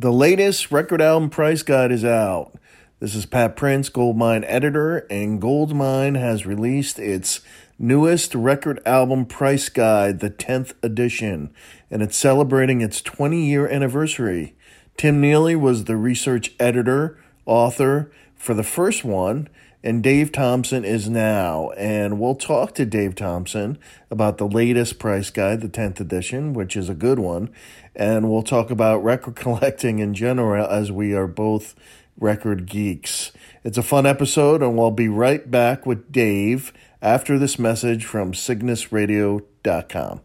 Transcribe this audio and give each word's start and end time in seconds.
The 0.00 0.10
latest 0.10 0.72
record 0.72 1.02
album 1.02 1.28
price 1.28 1.62
guide 1.62 1.92
is 1.92 2.06
out. 2.06 2.52
This 3.00 3.14
is 3.14 3.26
Pat 3.26 3.54
Prince, 3.54 3.90
Goldmine 3.90 4.44
editor, 4.44 5.06
and 5.10 5.38
Goldmine 5.38 6.14
has 6.14 6.46
released 6.46 6.98
its 6.98 7.42
newest 7.78 8.34
record 8.34 8.80
album 8.86 9.26
price 9.26 9.68
guide, 9.68 10.20
the 10.20 10.30
10th 10.30 10.72
edition, 10.82 11.52
and 11.90 12.00
it's 12.00 12.16
celebrating 12.16 12.80
its 12.80 13.02
20 13.02 13.44
year 13.44 13.68
anniversary. 13.68 14.56
Tim 14.96 15.20
Neely 15.20 15.54
was 15.54 15.84
the 15.84 15.96
research 15.98 16.54
editor, 16.58 17.18
author 17.44 18.10
for 18.34 18.54
the 18.54 18.62
first 18.62 19.04
one, 19.04 19.50
and 19.82 20.02
Dave 20.02 20.32
Thompson 20.32 20.84
is 20.84 21.08
now. 21.08 21.70
And 21.76 22.20
we'll 22.20 22.34
talk 22.34 22.74
to 22.74 22.84
Dave 22.84 23.14
Thompson 23.14 23.78
about 24.10 24.38
the 24.38 24.48
latest 24.48 24.98
price 24.98 25.30
guide, 25.30 25.60
the 25.60 25.68
10th 25.68 26.00
edition, 26.00 26.52
which 26.52 26.76
is 26.76 26.88
a 26.88 26.94
good 26.94 27.18
one. 27.18 27.50
And 27.94 28.30
we'll 28.30 28.42
talk 28.42 28.70
about 28.70 28.98
record 29.04 29.36
collecting 29.36 29.98
in 29.98 30.14
general 30.14 30.66
as 30.66 30.92
we 30.92 31.14
are 31.14 31.26
both 31.26 31.74
record 32.18 32.66
geeks. 32.66 33.32
It's 33.64 33.78
a 33.78 33.82
fun 33.82 34.06
episode, 34.06 34.62
and 34.62 34.76
we'll 34.76 34.90
be 34.90 35.08
right 35.08 35.50
back 35.50 35.86
with 35.86 36.12
Dave 36.12 36.72
after 37.02 37.38
this 37.38 37.58
message 37.58 38.04
from 38.04 38.32
CygnusRadio.com. 38.32 40.20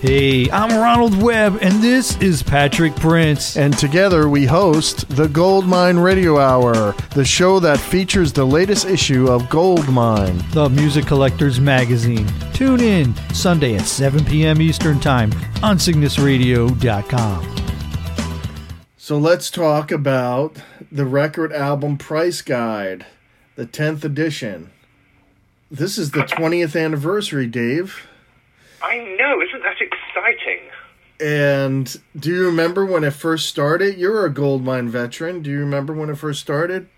Hey, 0.00 0.50
I'm 0.50 0.78
Ronald 0.78 1.20
Webb, 1.22 1.58
and 1.62 1.82
this 1.82 2.16
is 2.20 2.42
Patrick 2.42 2.94
Prince. 2.96 3.56
And 3.56 3.76
together 3.78 4.28
we 4.28 4.44
host 4.44 5.08
the 5.08 5.28
Goldmine 5.28 5.98
Radio 5.98 6.38
Hour, 6.38 6.92
the 7.14 7.24
show 7.24 7.58
that 7.60 7.80
features 7.80 8.30
the 8.32 8.44
latest 8.44 8.84
issue 8.86 9.28
of 9.28 9.48
Goldmine, 9.48 10.42
the 10.50 10.68
music 10.68 11.06
collector's 11.06 11.58
magazine. 11.58 12.26
Tune 12.52 12.80
in 12.80 13.14
Sunday 13.32 13.76
at 13.76 13.86
7 13.86 14.24
p.m. 14.26 14.60
Eastern 14.60 15.00
Time 15.00 15.32
on 15.62 15.78
CygnusRadio.com. 15.78 17.56
So 18.98 19.18
let's 19.18 19.50
talk 19.50 19.90
about 19.90 20.56
the 20.92 21.06
record 21.06 21.52
album 21.52 21.96
price 21.96 22.42
guide, 22.42 23.06
the 23.56 23.66
10th 23.66 24.04
edition. 24.04 24.70
This 25.70 25.96
is 25.96 26.10
the 26.10 26.24
20th 26.24 26.78
anniversary, 26.78 27.46
Dave. 27.46 28.06
I 28.94 28.98
know, 29.18 29.42
isn't 29.42 29.62
that 29.64 29.80
exciting? 29.80 30.60
And 31.18 32.00
do 32.16 32.32
you 32.32 32.46
remember 32.46 32.86
when 32.86 33.02
it 33.02 33.10
first 33.12 33.46
started? 33.46 33.98
You're 33.98 34.24
a 34.24 34.30
Goldmine 34.30 34.88
veteran. 34.88 35.42
Do 35.42 35.50
you 35.50 35.58
remember 35.58 35.92
when 35.92 36.10
it 36.10 36.14
first 36.14 36.40
started? 36.40 36.88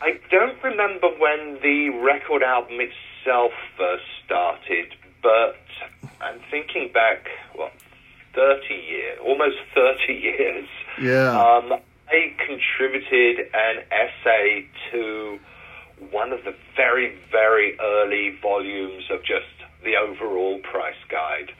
I 0.00 0.18
don't 0.28 0.60
remember 0.64 1.06
when 1.18 1.58
the 1.62 1.90
record 2.02 2.42
album 2.42 2.78
itself 2.80 3.52
first 3.78 4.02
started, 4.24 4.92
but 5.22 5.56
I'm 6.20 6.40
thinking 6.50 6.90
back, 6.92 7.28
what, 7.54 7.72
30 8.34 8.74
years, 8.74 9.18
almost 9.24 9.56
30 9.72 10.12
years. 10.12 10.68
Yeah. 11.00 11.30
Um, 11.30 11.78
I 12.08 12.34
contributed 12.44 13.50
an 13.54 13.84
essay 13.92 14.66
to 14.90 15.38
one 16.10 16.32
of 16.32 16.42
the 16.42 16.56
very, 16.74 17.16
very 17.30 17.78
early 17.78 18.36
volumes 18.42 19.04
of 19.12 19.20
just 19.20 19.59
the 19.84 19.96
overall 19.96 20.58
price 20.60 20.94
guide. 21.08 21.52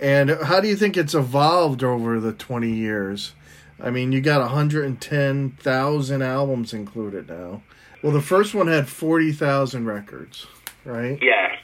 And 0.00 0.30
how 0.30 0.60
do 0.60 0.68
you 0.68 0.76
think 0.76 0.96
it's 0.96 1.14
evolved 1.14 1.82
over 1.82 2.20
the 2.20 2.32
20 2.32 2.70
years? 2.70 3.34
I 3.80 3.90
mean, 3.90 4.12
you 4.12 4.20
got 4.20 4.40
110,000 4.40 6.22
albums 6.22 6.72
included 6.72 7.28
now. 7.28 7.62
Well, 8.02 8.12
the 8.12 8.22
first 8.22 8.54
one 8.54 8.68
had 8.68 8.88
40,000 8.88 9.86
records, 9.86 10.46
right? 10.84 11.18
Yeah. 11.20 11.56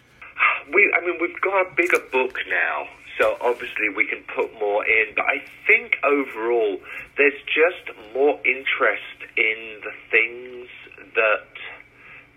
We, 0.73 0.93
I 0.97 1.05
mean, 1.05 1.19
we've 1.21 1.41
got 1.41 1.67
a 1.67 1.75
bigger 1.77 2.01
book 2.11 2.39
now, 2.49 2.87
so 3.19 3.37
obviously 3.41 3.89
we 3.97 4.07
can 4.07 4.25
put 4.35 4.53
more 4.59 4.85
in. 4.85 5.15
But 5.15 5.27
I 5.27 5.45
think 5.67 5.97
overall, 6.03 6.79
there's 7.17 7.41
just 7.45 7.97
more 8.15 8.41
interest 8.45 9.31
in 9.37 9.81
the 9.83 9.93
things 10.11 10.69
that 11.15 11.47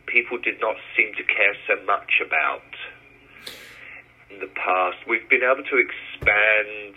people 0.06 0.38
did 0.38 0.60
not 0.62 0.76
seem 0.96 1.14
to 1.16 1.24
care 1.24 1.56
so 1.68 1.84
much 1.86 2.22
about 2.26 2.62
in 4.30 4.40
the 4.40 4.48
past. 4.48 4.98
We've 5.08 5.28
been 5.30 5.44
able 5.44 5.64
to 5.64 5.78
expand 5.78 6.96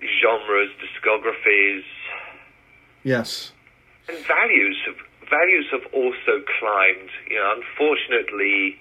genres, 0.00 0.70
discographies. 0.78 1.84
Yes. 3.04 3.52
And 4.08 4.18
values 4.26 4.76
have 4.86 4.96
values 5.28 5.66
have 5.72 5.86
also 5.92 6.42
climbed. 6.58 7.10
You 7.28 7.36
know, 7.36 7.54
unfortunately, 7.60 8.76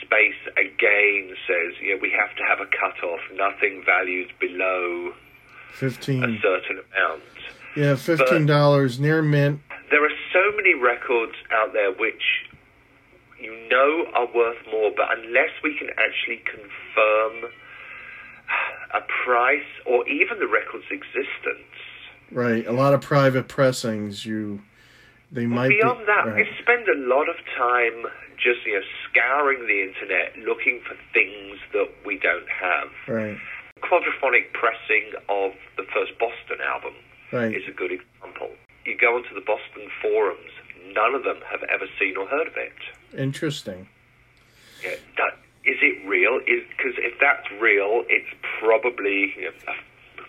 space 0.00 0.40
again 0.56 1.34
says 1.46 1.74
you 1.80 1.94
know 1.94 2.00
we 2.00 2.10
have 2.10 2.34
to 2.36 2.42
have 2.48 2.60
a 2.60 2.68
cutoff. 2.70 3.20
Nothing 3.34 3.82
valued 3.84 4.32
below 4.40 5.12
fifteen 5.74 6.22
a 6.22 6.40
certain 6.40 6.80
amount. 6.96 7.22
Yeah, 7.76 7.96
fifteen 7.96 8.46
dollars 8.46 9.00
near 9.00 9.22
mint. 9.22 9.60
There 9.90 10.04
are 10.04 10.16
so 10.32 10.56
many 10.56 10.74
records 10.74 11.34
out 11.52 11.72
there 11.72 11.92
which 11.92 12.22
you 13.42 13.52
know 13.68 14.06
are 14.14 14.28
worth 14.34 14.58
more, 14.70 14.90
but 14.96 15.06
unless 15.18 15.50
we 15.62 15.76
can 15.78 15.90
actually 15.90 16.42
confirm 16.46 17.50
a 18.94 19.00
price 19.24 19.68
or 19.86 20.06
even 20.08 20.38
the 20.38 20.46
record's 20.46 20.86
existence. 20.90 21.68
Right, 22.30 22.66
a 22.66 22.72
lot 22.72 22.94
of 22.94 23.00
private 23.00 23.48
pressings. 23.48 24.24
You, 24.24 24.60
they 25.30 25.46
might. 25.46 25.68
Beyond 25.68 26.00
be, 26.00 26.04
that, 26.06 26.26
right. 26.26 26.36
we 26.36 26.62
spend 26.62 26.88
a 26.88 26.96
lot 27.08 27.28
of 27.28 27.36
time 27.56 28.08
just 28.36 28.64
you 28.66 28.74
know 28.74 28.86
scouring 29.08 29.66
the 29.66 29.82
internet 29.82 30.36
looking 30.46 30.80
for 30.86 30.96
things 31.12 31.58
that 31.72 31.88
we 32.06 32.18
don't 32.18 32.48
have. 32.48 32.88
Right. 33.06 33.36
Quadraphonic 33.82 34.52
pressing 34.54 35.12
of 35.28 35.52
the 35.76 35.84
first 35.92 36.16
Boston 36.18 36.62
album 36.64 36.94
right. 37.32 37.52
is 37.52 37.66
a 37.68 37.72
good 37.72 37.92
example. 37.92 38.54
You 38.86 38.96
go 38.96 39.16
onto 39.16 39.34
the 39.34 39.44
Boston 39.44 39.90
forums, 40.00 40.50
none 40.94 41.14
of 41.14 41.24
them 41.24 41.38
have 41.50 41.62
ever 41.68 41.86
seen 41.98 42.16
or 42.16 42.26
heard 42.26 42.46
of 42.46 42.56
it. 42.56 42.78
Interesting. 43.16 43.88
Yeah, 44.82 44.96
that, 45.16 45.38
is 45.64 45.78
it 45.80 46.06
real? 46.06 46.40
Is 46.46 46.62
Because 46.76 46.94
if 46.98 47.18
that's 47.20 47.50
real, 47.60 48.04
it's 48.08 48.28
probably 48.58 49.34
a, 49.46 49.52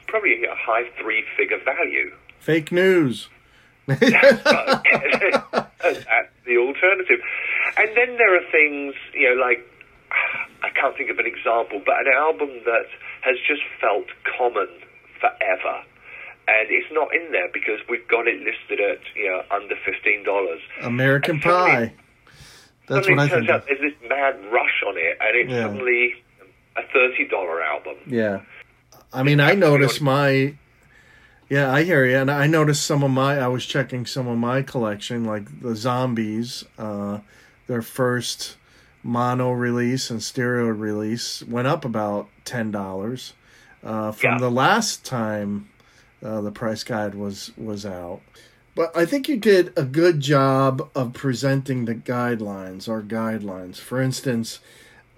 probably 0.07 0.43
a 0.45 0.55
high 0.55 0.89
three-figure 1.01 1.59
value. 1.63 2.11
Fake 2.39 2.71
news. 2.71 3.29
that's 3.87 3.99
the 6.45 6.57
alternative. 6.57 7.19
And 7.77 7.89
then 7.95 8.17
there 8.17 8.35
are 8.37 8.51
things, 8.51 8.95
you 9.13 9.35
know, 9.35 9.41
like 9.41 9.67
I 10.63 10.69
can't 10.69 10.95
think 10.95 11.09
of 11.09 11.19
an 11.19 11.25
example, 11.25 11.81
but 11.85 11.95
an 11.99 12.13
album 12.15 12.49
that 12.65 12.85
has 13.21 13.35
just 13.47 13.61
felt 13.81 14.05
common 14.37 14.67
forever. 15.19 15.83
And 16.47 16.67
it's 16.69 16.87
not 16.91 17.13
in 17.13 17.31
there 17.31 17.49
because 17.53 17.79
we've 17.89 18.07
got 18.07 18.27
it 18.27 18.39
listed 18.39 18.79
at 18.79 18.99
you 19.15 19.29
know 19.29 19.43
under 19.51 19.75
fifteen 19.85 20.23
dollars. 20.23 20.59
American 20.81 21.39
Pie. 21.39 21.93
That's 22.87 23.07
what 23.09 23.19
I 23.19 23.27
turns 23.27 23.47
think. 23.47 23.49
out 23.49 23.65
there's 23.67 23.79
this 23.79 24.09
mad 24.09 24.35
rush 24.51 24.83
on 24.87 24.97
it, 24.97 25.17
and 25.21 25.37
it's 25.37 25.49
Yeah. 25.51 25.61
suddenly 25.63 26.15
a 26.75 26.81
thirty 26.93 27.27
dollar 27.27 27.61
album. 27.61 27.95
Yeah. 28.07 28.41
I 29.13 29.23
mean, 29.23 29.39
I 29.39 29.53
noticed 29.53 30.01
my. 30.01 30.55
Yeah, 31.49 31.71
I 31.71 31.83
hear 31.83 32.03
you, 32.05 32.17
and 32.17 32.31
I 32.31 32.47
noticed 32.47 32.85
some 32.85 33.03
of 33.03 33.11
my. 33.11 33.37
I 33.39 33.47
was 33.47 33.65
checking 33.65 34.05
some 34.05 34.27
of 34.27 34.37
my 34.37 34.61
collection, 34.63 35.23
like 35.23 35.61
the 35.61 35.75
Zombies. 35.75 36.63
Uh, 36.77 37.19
their 37.67 37.81
first 37.81 38.57
mono 39.03 39.51
release 39.51 40.09
and 40.09 40.21
stereo 40.23 40.65
release 40.67 41.43
went 41.43 41.67
up 41.67 41.85
about 41.85 42.27
ten 42.45 42.71
dollars 42.71 43.33
uh, 43.83 44.11
from 44.13 44.31
Yeah. 44.33 44.37
the 44.39 44.49
last 44.49 45.05
time 45.05 45.69
uh, 46.23 46.41
the 46.41 46.51
price 46.51 46.83
guide 46.83 47.13
was 47.15 47.51
was 47.57 47.85
out. 47.85 48.21
But 48.75 48.95
I 48.97 49.05
think 49.05 49.27
you 49.27 49.37
did 49.37 49.71
a 49.77 49.83
good 49.83 50.19
job 50.19 50.89
of 50.95 51.13
presenting 51.13 51.85
the 51.85 51.93
guidelines 51.93 52.87
or 52.87 53.01
guidelines. 53.01 53.77
For 53.77 54.01
instance, 54.01 54.59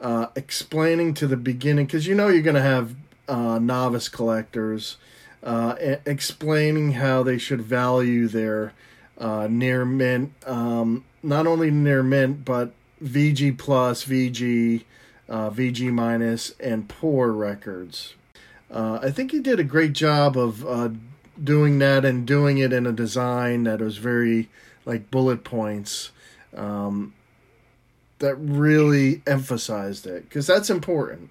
uh, 0.02 0.28
explaining 0.36 1.14
to 1.16 1.28
the 1.28 1.38
beginning, 1.38 1.86
because 1.86 2.06
you 2.06 2.16
know 2.16 2.28
you're 2.28 2.42
going 2.42 2.56
to 2.56 2.62
have 2.62 2.96
uh, 3.30 3.58
novice 3.60 4.10
collectors, 4.10 4.98
uh, 5.42 5.76
explaining 6.06 6.94
how 6.94 7.24
they 7.24 7.38
should 7.38 7.62
value 7.62 8.28
their 8.28 8.74
uh, 9.18 9.48
near 9.50 9.86
mint, 9.86 10.34
um, 10.46 11.06
not 11.24 11.48
only 11.48 11.72
near 11.72 12.04
mint, 12.04 12.44
but 12.44 12.74
VG 13.02 13.58
plus, 13.58 14.04
VG, 14.04 14.84
uh, 15.30 15.50
VG 15.50 15.92
minus, 15.94 16.52
and 16.60 16.90
poor 16.90 17.32
records. 17.32 18.16
Uh, 18.70 19.00
I 19.02 19.12
think 19.12 19.32
you 19.32 19.42
did 19.42 19.60
a 19.60 19.64
great 19.64 19.94
job 19.94 20.38
of 20.38 20.66
doing 21.42 21.80
that 21.80 22.06
and 22.06 22.26
doing 22.26 22.58
it 22.58 22.74
in 22.74 22.86
a 22.86 22.92
design 22.92 23.64
that 23.64 23.80
was 23.80 23.98
very 23.98 24.50
like 24.86 25.12
bullet 25.12 25.44
points 25.44 26.12
um, 26.56 27.14
that 28.20 28.36
really 28.36 29.22
emphasized 29.28 30.06
it 30.06 30.24
because 30.24 30.48
that's 30.48 30.70
important. 30.70 31.30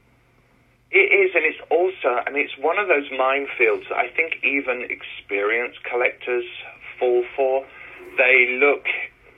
It 0.90 1.10
is, 1.10 1.34
and 1.34 1.44
it's 1.44 1.58
also, 1.70 2.22
I 2.24 2.30
mean, 2.30 2.44
it's 2.44 2.56
one 2.58 2.78
of 2.78 2.86
those 2.86 3.08
minefields 3.10 3.88
that 3.88 3.98
I 3.98 4.08
think 4.14 4.44
even 4.44 4.86
experienced 4.88 5.82
collectors 5.82 6.44
fall 7.00 7.24
for. 7.34 7.66
They 8.16 8.58
look, 8.60 8.84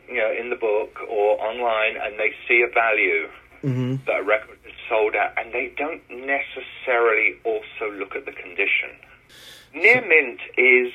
you 0.07 0.19
know, 0.19 0.31
in 0.39 0.51
the 0.51 0.57
book 0.57 0.99
or 1.09 1.41
online, 1.41 1.97
and 1.97 2.19
they 2.19 2.35
see 2.47 2.63
a 2.63 2.73
value 2.73 3.29
Mm-hmm. 3.65 4.05
that 4.07 4.21
a 4.21 4.23
record 4.23 4.59
is 4.65 4.75
sold 4.89 5.15
at, 5.17 5.35
and 5.37 5.53
they 5.53 5.73
don't 5.77 6.03
necessarily 6.11 7.35
also 7.43 7.91
look 7.99 8.15
at 8.15 8.27
the 8.27 8.31
condition. 8.33 8.91
Near 9.75 10.01
mint 10.07 10.41
is, 10.57 10.93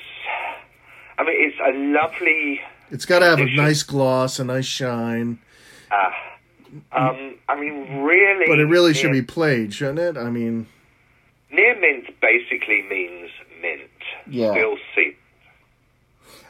I 1.17 1.23
mean, 1.23 1.35
it's 1.37 1.57
a 1.59 1.71
lovely. 1.77 2.61
It's 2.89 3.05
got 3.05 3.19
to 3.19 3.25
have 3.25 3.39
a 3.39 3.45
nice 3.55 3.83
gloss, 3.83 4.39
a 4.39 4.43
nice 4.43 4.65
shine, 4.65 5.39
Uh, 5.91 6.11
um, 6.93 7.35
I 7.47 7.59
mean, 7.59 8.01
really. 8.01 8.45
but 8.47 8.59
it 8.59 8.65
really 8.65 8.93
should 8.93 9.11
be 9.11 9.21
played, 9.21 9.73
shouldn't 9.73 9.99
it? 9.99 10.17
I 10.17 10.29
mean, 10.29 10.67
Near 11.51 11.77
mint 11.79 12.05
basically 12.21 12.81
means 12.89 13.29
mint. 13.61 13.81
Yeah. 14.27 14.51
Still 14.51 14.77
see. 14.95 15.15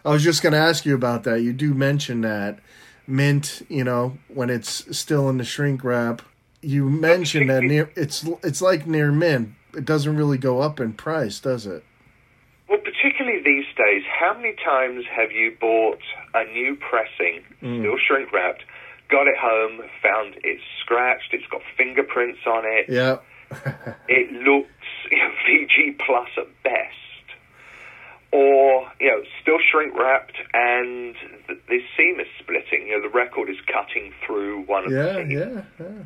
I 0.06 0.10
was 0.10 0.24
just 0.24 0.42
going 0.44 0.54
to 0.54 0.60
ask 0.60 0.86
you 0.86 0.96
about 0.96 1.24
that. 1.24 1.42
You 1.42 1.54
do 1.54 1.74
mention 1.74 2.22
that 2.22 2.60
mint, 3.08 3.64
you 3.70 3.84
know, 3.84 4.18
when 4.28 4.50
it's 4.50 4.96
still 4.98 5.28
in 5.30 5.38
the 5.38 5.44
shrink 5.44 5.84
wrap. 5.84 6.22
You 6.64 6.88
mentioned 6.90 7.50
that 7.50 7.64
near 7.64 7.92
it's 7.96 8.24
it's 8.44 8.62
like 8.62 8.86
near 8.86 9.12
mint. 9.12 9.54
It 9.76 9.86
doesn't 9.86 10.16
really 10.16 10.38
go 10.38 10.62
up 10.62 10.80
in 10.80 10.94
price, 10.94 11.40
does 11.40 11.66
it? 11.66 11.84
Well, 12.72 12.80
particularly 12.80 13.44
these 13.44 13.66
days, 13.76 14.04
how 14.08 14.34
many 14.34 14.56
times 14.64 15.04
have 15.14 15.30
you 15.34 15.52
bought 15.60 16.00
a 16.34 16.46
new 16.46 16.78
pressing, 16.78 17.44
Mm. 17.62 17.82
still 17.82 17.98
shrink 18.08 18.32
wrapped, 18.32 18.64
got 19.10 19.28
it 19.28 19.36
home, 19.38 19.84
found 20.02 20.36
it's 20.42 20.64
scratched, 20.80 21.34
it's 21.34 21.46
got 21.48 21.62
fingerprints 21.78 22.40
on 22.48 22.64
it, 22.66 22.86
Yeah. 22.88 23.18
it 24.08 24.32
looks 24.32 24.70
you 25.12 25.18
know, 25.18 25.32
VG 25.46 26.00
plus 26.00 26.30
at 26.38 26.48
best, 26.64 26.96
or 28.32 28.90
you 29.02 29.08
know 29.12 29.22
still 29.42 29.58
shrink 29.70 29.94
wrapped 29.94 30.38
and 30.54 31.14
the, 31.50 31.56
the 31.68 31.80
seam 31.98 32.22
is 32.22 32.28
splitting. 32.40 32.88
You 32.88 32.96
know 32.96 33.02
the 33.02 33.14
record 33.14 33.50
is 33.50 33.58
cutting 33.68 34.14
through 34.26 34.62
one 34.62 34.86
of 34.86 34.92
the 34.92 34.98
Yeah, 34.98 35.16
seams. 35.18 35.34
yeah, 35.34 35.62
yeah. 35.78 36.04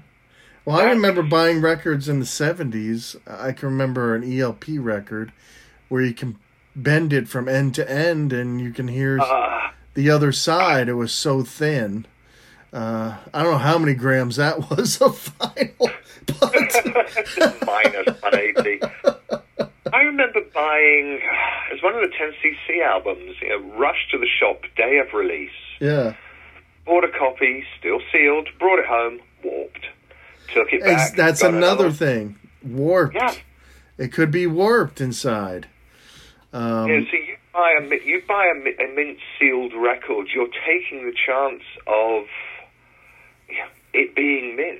Well, 0.65 0.77
I 0.79 0.85
remember 0.85 1.21
buying 1.21 1.61
records 1.61 2.09
in 2.09 2.17
the 2.19 2.25
70s. 2.25 3.15
I 3.27 3.51
can 3.51 3.69
remember 3.69 4.15
an 4.15 4.23
ELP 4.23 4.63
record 4.79 5.31
where 5.89 6.01
you 6.01 6.15
can 6.15 6.39
bend 6.75 7.13
it 7.13 7.27
from 7.27 7.47
end 7.47 7.73
to 7.75 7.89
end 7.89 8.33
and 8.33 8.59
you 8.59 8.71
can 8.71 8.87
hear 8.87 9.19
Uh, 9.19 9.69
the 9.93 10.09
other 10.09 10.31
side. 10.31 10.89
It 10.89 10.93
was 10.93 11.13
so 11.13 11.43
thin. 11.43 12.05
Uh, 12.73 13.15
I 13.33 13.43
don't 13.43 13.53
know 13.53 13.57
how 13.57 13.77
many 13.77 13.93
grams 13.93 14.35
that 14.35 14.69
was 14.69 15.01
of 15.01 15.33
vinyl, 15.39 15.91
but 16.39 17.65
minus 17.65 18.21
180. 18.21 18.81
I 19.93 20.01
remember 20.01 20.41
buying 20.53 21.19
it 21.69 21.73
was 21.73 21.81
one 21.81 21.95
of 21.95 22.01
the 22.01 22.13
10cc 22.17 22.83
albums. 22.85 23.35
You 23.41 23.49
know, 23.49 23.77
rushed 23.77 24.11
to 24.11 24.17
the 24.17 24.27
shop 24.27 24.63
day 24.75 24.97
of 24.97 25.13
release, 25.13 25.49
yeah. 25.79 26.15
bought 26.85 27.05
a 27.05 27.09
copy, 27.17 27.63
still 27.79 28.01
sealed, 28.11 28.49
brought 28.59 28.79
it 28.79 28.85
home, 28.87 29.19
warped, 29.43 29.85
took 30.53 30.73
it 30.73 30.81
back. 30.81 31.15
that's 31.15 31.41
got 31.41 31.53
another 31.53 31.91
thing. 31.91 32.35
Warped. 32.61 33.15
Yeah. 33.15 33.33
It 33.97 34.11
could 34.11 34.31
be 34.31 34.47
warped 34.47 34.99
inside. 34.99 35.67
Um, 36.55 36.87
Yeah, 36.89 37.01
so 37.11 37.17
you 37.17 37.35
buy 37.53 37.75
a 37.79 38.05
you 38.05 38.21
buy 38.27 38.45
a, 38.45 38.83
a 38.83 38.95
mint 38.95 39.17
sealed 39.37 39.73
record, 39.73 40.27
you're 40.33 40.47
taking 40.65 41.05
the 41.05 41.13
chance 41.25 41.61
of 41.85 42.23
yeah, 43.49 43.67
it 43.93 44.15
being 44.15 44.55
mint. 44.55 44.79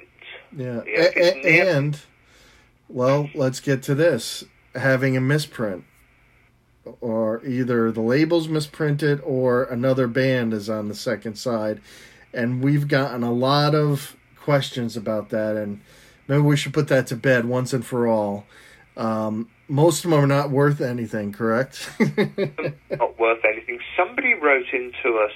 Yeah, 0.55 0.81
Yeah, 0.87 1.09
A- 1.15 1.45
a- 1.45 1.75
and 1.77 1.99
well, 2.87 3.29
let's 3.35 3.59
get 3.59 3.83
to 3.83 3.95
this: 3.95 4.45
having 4.73 5.17
a 5.17 5.21
misprint, 5.21 5.83
or 7.01 7.43
either 7.45 7.91
the 7.91 8.01
label's 8.01 8.47
misprinted 8.47 9.19
or 9.25 9.63
another 9.65 10.07
band 10.07 10.53
is 10.53 10.69
on 10.69 10.87
the 10.87 10.95
second 10.95 11.35
side, 11.37 11.81
and 12.33 12.63
we've 12.63 12.87
gotten 12.87 13.21
a 13.23 13.33
lot 13.33 13.75
of 13.75 14.15
questions 14.39 14.95
about 14.95 15.29
that, 15.29 15.57
and 15.57 15.81
maybe 16.27 16.41
we 16.41 16.55
should 16.55 16.73
put 16.73 16.87
that 16.87 17.07
to 17.07 17.15
bed 17.17 17.45
once 17.45 17.73
and 17.73 17.85
for 17.85 18.07
all. 18.07 18.45
Um, 18.95 19.49
most 19.67 20.05
of 20.05 20.11
them 20.11 20.19
are 20.19 20.27
not 20.27 20.49
worth 20.51 20.81
anything, 20.81 21.31
correct? 21.31 21.89
Not 21.99 23.19
worth 23.19 23.43
anything. 23.45 23.79
Somebody 23.97 24.33
wrote 24.33 24.67
into 24.73 25.17
us 25.19 25.31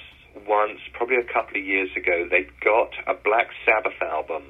once, 0.46 0.78
probably 0.92 1.16
a 1.16 1.24
couple 1.32 1.58
of 1.58 1.64
years 1.64 1.90
ago. 1.96 2.26
They 2.30 2.46
got 2.64 2.90
a 3.06 3.14
Black 3.14 3.48
Sabbath 3.66 4.00
album, 4.00 4.44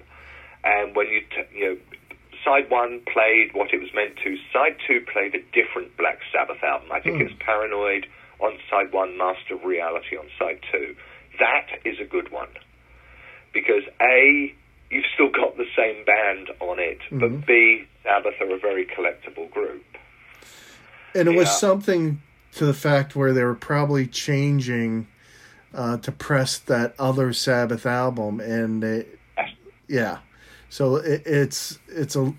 and 0.64 0.94
when 0.94 1.06
you 1.08 1.20
t- 1.20 1.58
you 1.58 1.64
know. 1.66 1.76
Side 2.42 2.70
one 2.70 3.02
played 3.12 3.52
what 3.52 3.68
it 3.74 3.80
was 3.82 3.90
meant 3.92 4.16
to. 4.24 4.34
Side 4.50 4.74
two 4.88 5.04
played 5.12 5.34
a 5.34 5.42
different 5.52 5.94
Black 5.98 6.20
Sabbath 6.32 6.62
album. 6.64 6.88
I 6.90 6.98
think 6.98 7.16
Hmm. 7.16 7.20
it 7.20 7.24
was 7.24 7.34
Paranoid 7.38 8.06
on 8.40 8.56
side 8.70 8.92
one, 8.94 9.18
Master 9.18 9.56
of 9.56 9.64
Reality 9.64 10.16
on 10.16 10.24
side 10.38 10.58
two. 10.72 10.96
That 11.38 11.66
is 11.84 12.00
a 12.00 12.04
good 12.06 12.32
one 12.32 12.48
because 13.52 13.82
A, 14.00 14.54
you've 14.90 15.04
still 15.12 15.28
got 15.28 15.58
the 15.58 15.66
same 15.76 16.02
band 16.06 16.48
on 16.60 16.78
it, 16.78 17.00
Mhm. 17.10 17.20
but 17.20 17.46
B, 17.46 17.84
Sabbath 18.02 18.35
are 18.41 18.55
a 18.55 18.58
very 18.58 18.87
collectible 18.87 19.50
group. 19.50 19.85
and 21.14 21.29
it 21.29 21.37
was 21.37 21.50
something 21.58 22.20
to 22.52 22.67
the 22.67 22.75
fact 22.75 23.14
where 23.14 23.32
they 23.32 23.44
were 23.44 23.55
probably 23.55 24.06
changing 24.06 25.06
uh, 25.75 25.97
to 25.99 26.11
press 26.12 26.58
that 26.58 26.94
other 26.99 27.32
Sabbath 27.32 27.87
album, 27.87 28.41
and 28.41 28.82
they, 28.82 29.06
yeah, 29.88 30.19
so 30.69 30.97
it, 30.97 31.23
it's 31.26 31.79
it's 31.88 32.17
a 32.17 32.32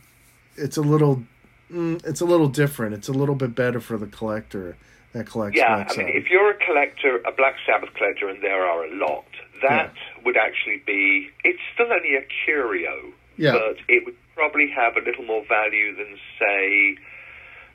it's 0.57 0.75
a 0.77 0.81
little 0.81 1.23
mm, 1.71 2.05
it's 2.05 2.19
a 2.21 2.25
little 2.25 2.49
different. 2.49 2.93
It's 2.93 3.07
a 3.07 3.13
little 3.13 3.35
bit 3.35 3.55
better 3.55 3.79
for 3.79 3.97
the 3.97 4.07
collector 4.07 4.75
that 5.13 5.27
collects. 5.27 5.57
Yeah, 5.57 5.75
Black 5.85 5.91
I 5.97 6.03
mean, 6.03 6.09
if 6.15 6.29
you're 6.29 6.51
a 6.51 6.57
collector, 6.65 7.17
a 7.25 7.31
Black 7.31 7.55
Sabbath 7.65 7.93
collector, 7.93 8.27
and 8.27 8.41
there 8.43 8.65
are 8.65 8.83
a 8.85 8.93
lot, 8.95 9.25
that 9.61 9.93
would 10.25 10.35
actually 10.37 10.81
be. 10.85 11.29
It's 11.45 11.59
still 11.73 11.91
only 11.91 12.15
a 12.15 12.25
curio, 12.45 13.13
Yeah. 13.37 13.53
but 13.53 13.77
it 13.87 14.05
would 14.05 14.15
probably 14.41 14.71
have 14.75 14.97
a 14.97 15.01
little 15.01 15.23
more 15.23 15.45
value 15.47 15.95
than, 15.95 16.17
say, 16.39 16.95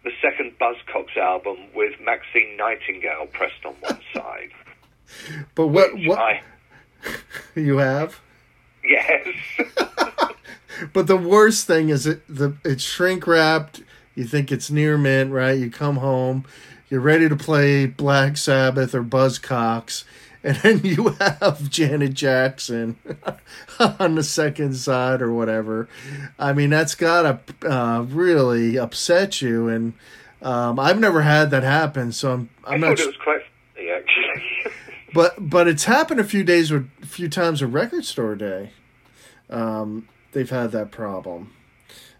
the 0.02 0.10
second 0.20 0.52
Buzzcocks 0.58 1.16
album 1.16 1.58
with 1.76 1.92
Maxine 2.04 2.56
Nightingale 2.56 3.26
pressed 3.32 3.64
on 3.64 3.74
one 3.78 4.00
side. 4.14 4.50
but 5.54 5.68
what 5.68 5.92
what 5.94 6.18
I, 6.18 6.40
you 7.54 7.76
have? 7.76 8.20
yes. 8.84 9.28
But 10.92 11.06
the 11.06 11.16
worst 11.16 11.66
thing 11.66 11.88
is 11.88 12.06
it 12.06 12.20
the 12.28 12.54
it's 12.62 12.82
shrink 12.82 13.26
wrapped. 13.26 13.80
You 14.14 14.24
think 14.24 14.52
it's 14.52 14.70
near 14.70 14.98
mint, 14.98 15.32
right? 15.32 15.58
You 15.58 15.70
come 15.70 15.96
home, 15.96 16.44
you're 16.90 17.00
ready 17.00 17.30
to 17.30 17.36
play 17.36 17.86
Black 17.86 18.36
Sabbath 18.36 18.94
or 18.94 19.02
Buzzcocks, 19.02 20.04
and 20.46 20.56
then 20.58 20.80
you 20.84 21.08
have 21.20 21.68
Janet 21.70 22.14
Jackson 22.14 22.96
on 23.80 24.14
the 24.14 24.22
second 24.22 24.74
side 24.74 25.20
or 25.20 25.32
whatever. 25.32 25.88
I 26.38 26.52
mean, 26.52 26.70
that's 26.70 26.94
gotta 26.94 27.40
uh, 27.68 28.04
really 28.08 28.78
upset 28.78 29.42
you. 29.42 29.68
And 29.68 29.94
um, 30.40 30.78
I've 30.78 31.00
never 31.00 31.22
had 31.22 31.50
that 31.50 31.64
happen, 31.64 32.12
so 32.12 32.32
I'm 32.32 32.50
I 32.64 32.74
I'm 32.74 32.80
thought 32.80 32.90
not. 32.90 33.00
it 33.00 33.06
was 33.06 33.16
quite 33.16 33.40
funny, 33.74 33.90
actually. 33.90 34.72
But 35.14 35.48
but 35.48 35.66
it's 35.66 35.84
happened 35.84 36.20
a 36.20 36.24
few 36.24 36.44
days 36.44 36.70
with 36.70 36.90
a 37.02 37.06
few 37.06 37.30
times 37.30 37.62
a 37.62 37.66
Record 37.66 38.04
Store 38.04 38.34
Day. 38.34 38.72
Um, 39.48 40.08
they've 40.32 40.50
had 40.50 40.72
that 40.72 40.90
problem. 40.90 41.54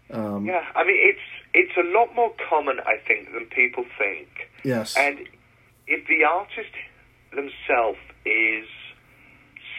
Um, 0.09 0.47
yeah, 0.47 0.63
I 0.73 0.83
mean, 0.83 0.97
it's 0.97 1.19
it's 1.53 1.77
a 1.77 1.83
lot 1.95 2.15
more 2.15 2.33
common, 2.49 2.79
I 2.79 2.95
think, 3.07 3.31
than 3.33 3.45
people 3.47 3.85
think. 3.99 4.49
Yes. 4.63 4.95
And 4.97 5.19
if 5.85 6.07
the 6.07 6.23
artist 6.23 6.71
themselves 7.31 7.99
is 8.27 8.67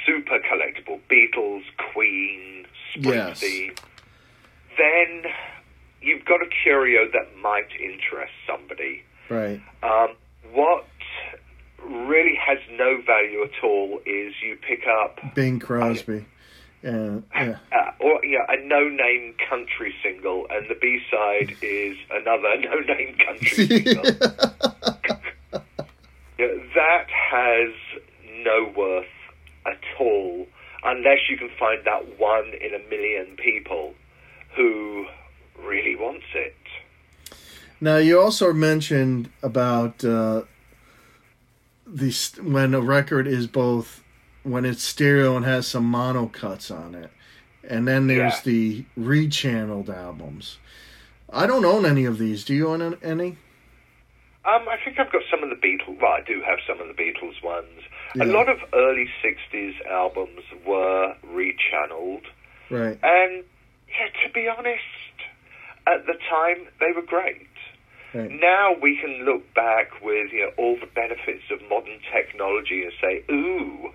super 0.07 0.39
collectible, 0.41 1.01
Beatles, 1.11 1.63
Queen, 1.93 2.67
Yes. 2.97 3.41
Springsteen, 3.41 3.79
then 4.79 5.31
you've 6.01 6.25
got 6.25 6.41
a 6.41 6.47
curio 6.63 7.07
that 7.13 7.37
might 7.43 7.69
interest 7.81 8.33
somebody. 8.47 9.03
right. 9.29 9.61
Um, 9.83 10.17
what 10.53 10.87
really 11.85 12.35
has 12.45 12.59
no 12.73 13.01
value 13.07 13.43
at 13.45 13.63
all 13.63 14.01
is 14.07 14.33
you 14.43 14.57
pick 14.67 14.85
up 14.87 15.19
Bing 15.35 15.59
Crosby. 15.61 16.25
And 16.83 17.25
yeah. 17.35 17.59
uh, 17.73 17.91
or 18.01 18.25
you 18.25 18.39
know, 18.39 18.45
a 18.49 18.57
no-name 18.65 19.35
country 19.51 19.93
single, 20.03 20.47
and 20.51 20.69
the 20.71 20.77
B-side 20.81 21.57
is 21.61 21.97
another 22.11 22.57
no-name 22.61 23.17
country 23.27 23.67
single. 23.83 24.05
Yeah, 26.39 26.47
that 26.77 27.07
has 27.11 27.73
no 28.49 28.73
worth 28.77 29.15
at 29.67 29.81
all 30.01 30.47
unless 30.85 31.19
you 31.29 31.37
can 31.37 31.51
find 31.59 31.81
that 31.85 32.03
one 32.19 32.49
in 32.67 32.73
a 32.75 32.83
million 32.89 33.37
people 33.37 33.95
who 34.57 35.07
really 35.59 35.97
wants 35.97 36.27
it. 36.35 36.55
Now 37.81 37.97
you 37.97 38.21
also 38.21 38.53
mentioned 38.53 39.31
about 39.43 40.05
uh, 40.05 40.43
the 41.87 42.11
st- 42.11 42.47
when 42.47 42.75
a 42.75 42.81
record 42.81 43.27
is 43.27 43.47
both 43.47 44.03
when 44.45 44.65
it's 44.65 44.83
stereo 44.83 45.37
and 45.37 45.45
has 45.45 45.67
some 45.67 45.85
mono 45.85 46.27
cuts 46.27 46.71
on 46.71 46.95
it, 46.95 47.11
and 47.69 47.87
then 47.87 48.07
there's 48.07 48.35
Yeah. 48.37 48.41
the 48.53 48.85
rechanneled 48.99 49.89
albums. 49.91 50.59
I 51.31 51.47
don't 51.47 51.65
own 51.65 51.85
any 51.85 52.05
of 52.07 52.19
these. 52.19 52.45
Do 52.45 52.55
you 52.55 52.69
own 52.69 52.81
any? 53.03 53.37
Um, 54.45 54.65
I 54.69 54.77
think 54.83 54.99
I've 54.99 55.13
got 55.13 55.23
some 55.31 55.43
of 55.43 55.51
the 55.51 55.57
Beatles. 55.57 56.01
Well, 56.01 56.13
I 56.13 56.23
do 56.27 56.41
have 56.47 56.59
some 56.67 56.81
of 56.81 56.87
the 56.89 56.95
Beatles 56.95 57.43
ones. 57.45 57.81
Yeah. 58.15 58.25
A 58.25 58.27
lot 58.27 58.49
of 58.49 58.59
early 58.73 59.07
'60s 59.23 59.75
albums 59.87 60.43
were 60.67 61.15
rechanneled, 61.27 62.25
Right. 62.71 62.99
and 63.03 63.45
yeah, 63.89 64.09
to 64.27 64.33
be 64.33 64.49
honest, 64.49 64.83
at 65.87 66.07
the 66.07 66.15
time 66.31 66.69
they 66.81 66.93
were 66.95 67.03
great. 67.03 67.47
Right. 68.15 68.31
Now 68.31 68.73
we 68.81 68.97
can 68.97 69.25
look 69.27 69.53
back 69.55 70.01
with 70.03 70.33
you 70.33 70.47
know 70.47 70.53
all 70.57 70.77
the 70.81 70.87
benefits 70.87 71.45
of 71.51 71.61
modern 71.69 72.01
technology 72.13 72.83
and 72.83 72.93
say, 73.01 73.25
"Ooh, 73.31 73.93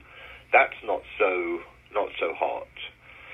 that's 0.52 0.78
not 0.84 1.02
so 1.18 1.62
not 1.94 2.10
so 2.20 2.34
hot." 2.34 2.68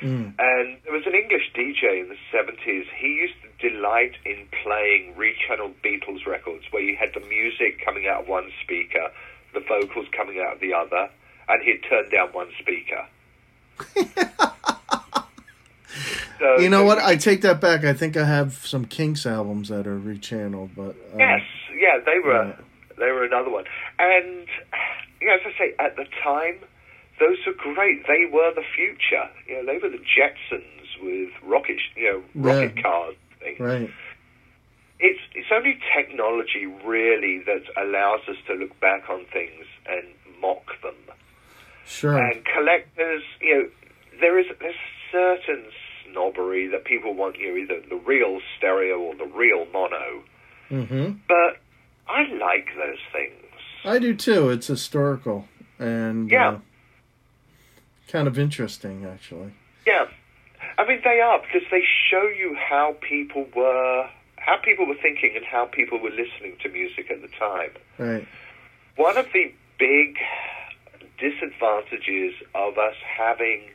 Mm. 0.02 0.34
And 0.40 0.78
there 0.86 0.94
was 0.94 1.06
an 1.06 1.14
English 1.14 1.52
DJ 1.54 2.00
in 2.00 2.08
the 2.08 2.16
70s. 2.32 2.86
He 2.98 3.08
used 3.20 3.36
to 3.44 3.70
delight 3.70 4.16
in 4.24 4.48
playing 4.64 5.16
rechanneled 5.16 5.76
Beatles 5.84 6.26
records 6.26 6.64
where 6.72 6.82
you 6.82 6.96
had 6.96 7.14
the 7.14 7.20
music 7.28 7.84
coming 7.84 8.08
out 8.08 8.22
of 8.22 8.28
one 8.30 8.50
speaker, 8.64 9.12
the 9.54 9.60
vocals 9.62 10.08
coming 10.16 10.40
out 10.40 10.54
of 10.56 10.60
the 10.60 10.74
other, 10.74 11.10
and 11.48 11.64
he'd 11.64 11.82
turn 11.90 12.10
down 12.10 12.30
one 12.30 12.48
speaker. 12.60 13.06
so, 16.40 16.58
You 16.60 16.70
know 16.70 16.80
so 16.82 16.86
what? 16.86 17.00
I 17.00 17.16
take 17.16 17.42
that 17.42 17.60
back. 17.62 17.84
I 17.86 17.94
think 17.94 18.16
I 18.18 18.26
have 18.26 18.54
some 18.66 18.86
Kinks 18.86 19.26
albums 19.26 19.70
that 19.70 19.88
are 19.88 20.00
rechanneled, 20.00 20.72
but 20.76 20.96
uh, 21.14 21.18
Yes, 21.18 21.42
yeah, 21.78 22.00
they 22.06 22.20
were 22.24 22.46
Yeah. 22.48 22.56
they 22.98 23.12
were 23.12 23.24
another 23.24 23.50
one. 23.50 23.66
And 23.98 24.48
you 25.22 25.28
know, 25.28 25.34
as 25.36 25.42
I 25.46 25.58
say, 25.58 25.74
at 25.80 25.96
the 25.96 26.06
time, 26.24 26.56
those 27.20 27.38
were 27.46 27.54
great. 27.74 28.06
They 28.08 28.26
were 28.32 28.54
the 28.54 28.64
future. 28.76 29.30
You 29.48 29.56
know, 29.56 29.66
they 29.66 29.78
were 29.80 29.90
the 29.90 29.98
Jetsons 30.00 31.02
with 31.02 31.30
rocket, 31.44 31.78
you 31.96 32.04
know, 32.12 32.24
rocket 32.50 32.74
Yeah. 32.76 32.82
cars. 32.82 33.16
Things. 33.40 33.60
right. 33.60 33.90
It's 35.40 35.48
only 35.54 35.80
technology 35.96 36.66
really 36.86 37.42
that 37.46 37.64
allows 37.82 38.20
us 38.28 38.36
to 38.48 38.54
look 38.56 38.78
back 38.82 39.10
on 39.10 39.26
things 39.32 39.66
and 39.88 40.06
mock 40.42 40.66
them. 40.84 40.96
Sure. 41.86 42.18
And 42.18 42.44
collectors, 42.46 43.24
you 43.40 43.56
know, 43.56 43.70
there 44.20 44.38
is 44.38 44.48
a 44.50 44.72
certain 45.12 45.64
snobbery 46.12 46.68
that 46.68 46.84
people 46.84 47.14
want 47.14 47.38
you 47.40 47.52
know, 47.52 47.58
either 47.58 47.82
the 47.90 47.96
real 47.96 48.40
stereo 48.58 49.00
or 49.00 49.16
the 49.16 49.26
real 49.28 49.66
mono. 49.72 50.24
hmm 50.68 51.12
But 51.28 51.62
I 52.08 52.24
like 52.34 52.68
those 52.76 53.00
things. 53.14 53.34
I 53.86 53.98
do 54.00 54.14
too. 54.14 54.50
It's 54.50 54.68
historical 54.68 55.48
and 55.80 56.30
Yeah. 56.30 56.50
uh, 56.50 56.60
kind 58.10 58.28
of 58.28 58.38
interesting, 58.38 59.06
actually. 59.06 59.54
Yeah, 59.88 60.06
I 60.78 60.86
mean 60.86 61.00
they 61.04 61.22
are 61.22 61.40
because 61.40 61.68
they 61.72 61.84
show 62.12 62.24
you 62.28 62.56
how 62.56 62.98
people 63.00 63.48
were, 63.56 64.10
how 64.40 64.58
people 64.58 64.86
were 64.86 65.00
thinking, 65.02 65.34
and 65.36 65.46
how 65.46 65.66
people 65.66 66.00
were 66.00 66.10
listening 66.10 66.58
to 66.64 66.70
music 66.70 67.12
at 67.12 67.22
the 67.22 67.28
time. 67.28 67.72
Right. 67.98 68.28
One 68.96 69.18
of 69.18 69.28
the 69.34 69.54
big 69.78 70.18
disadvantages 71.18 72.34
of 72.56 72.78
us 72.78 72.96
having 73.18 73.70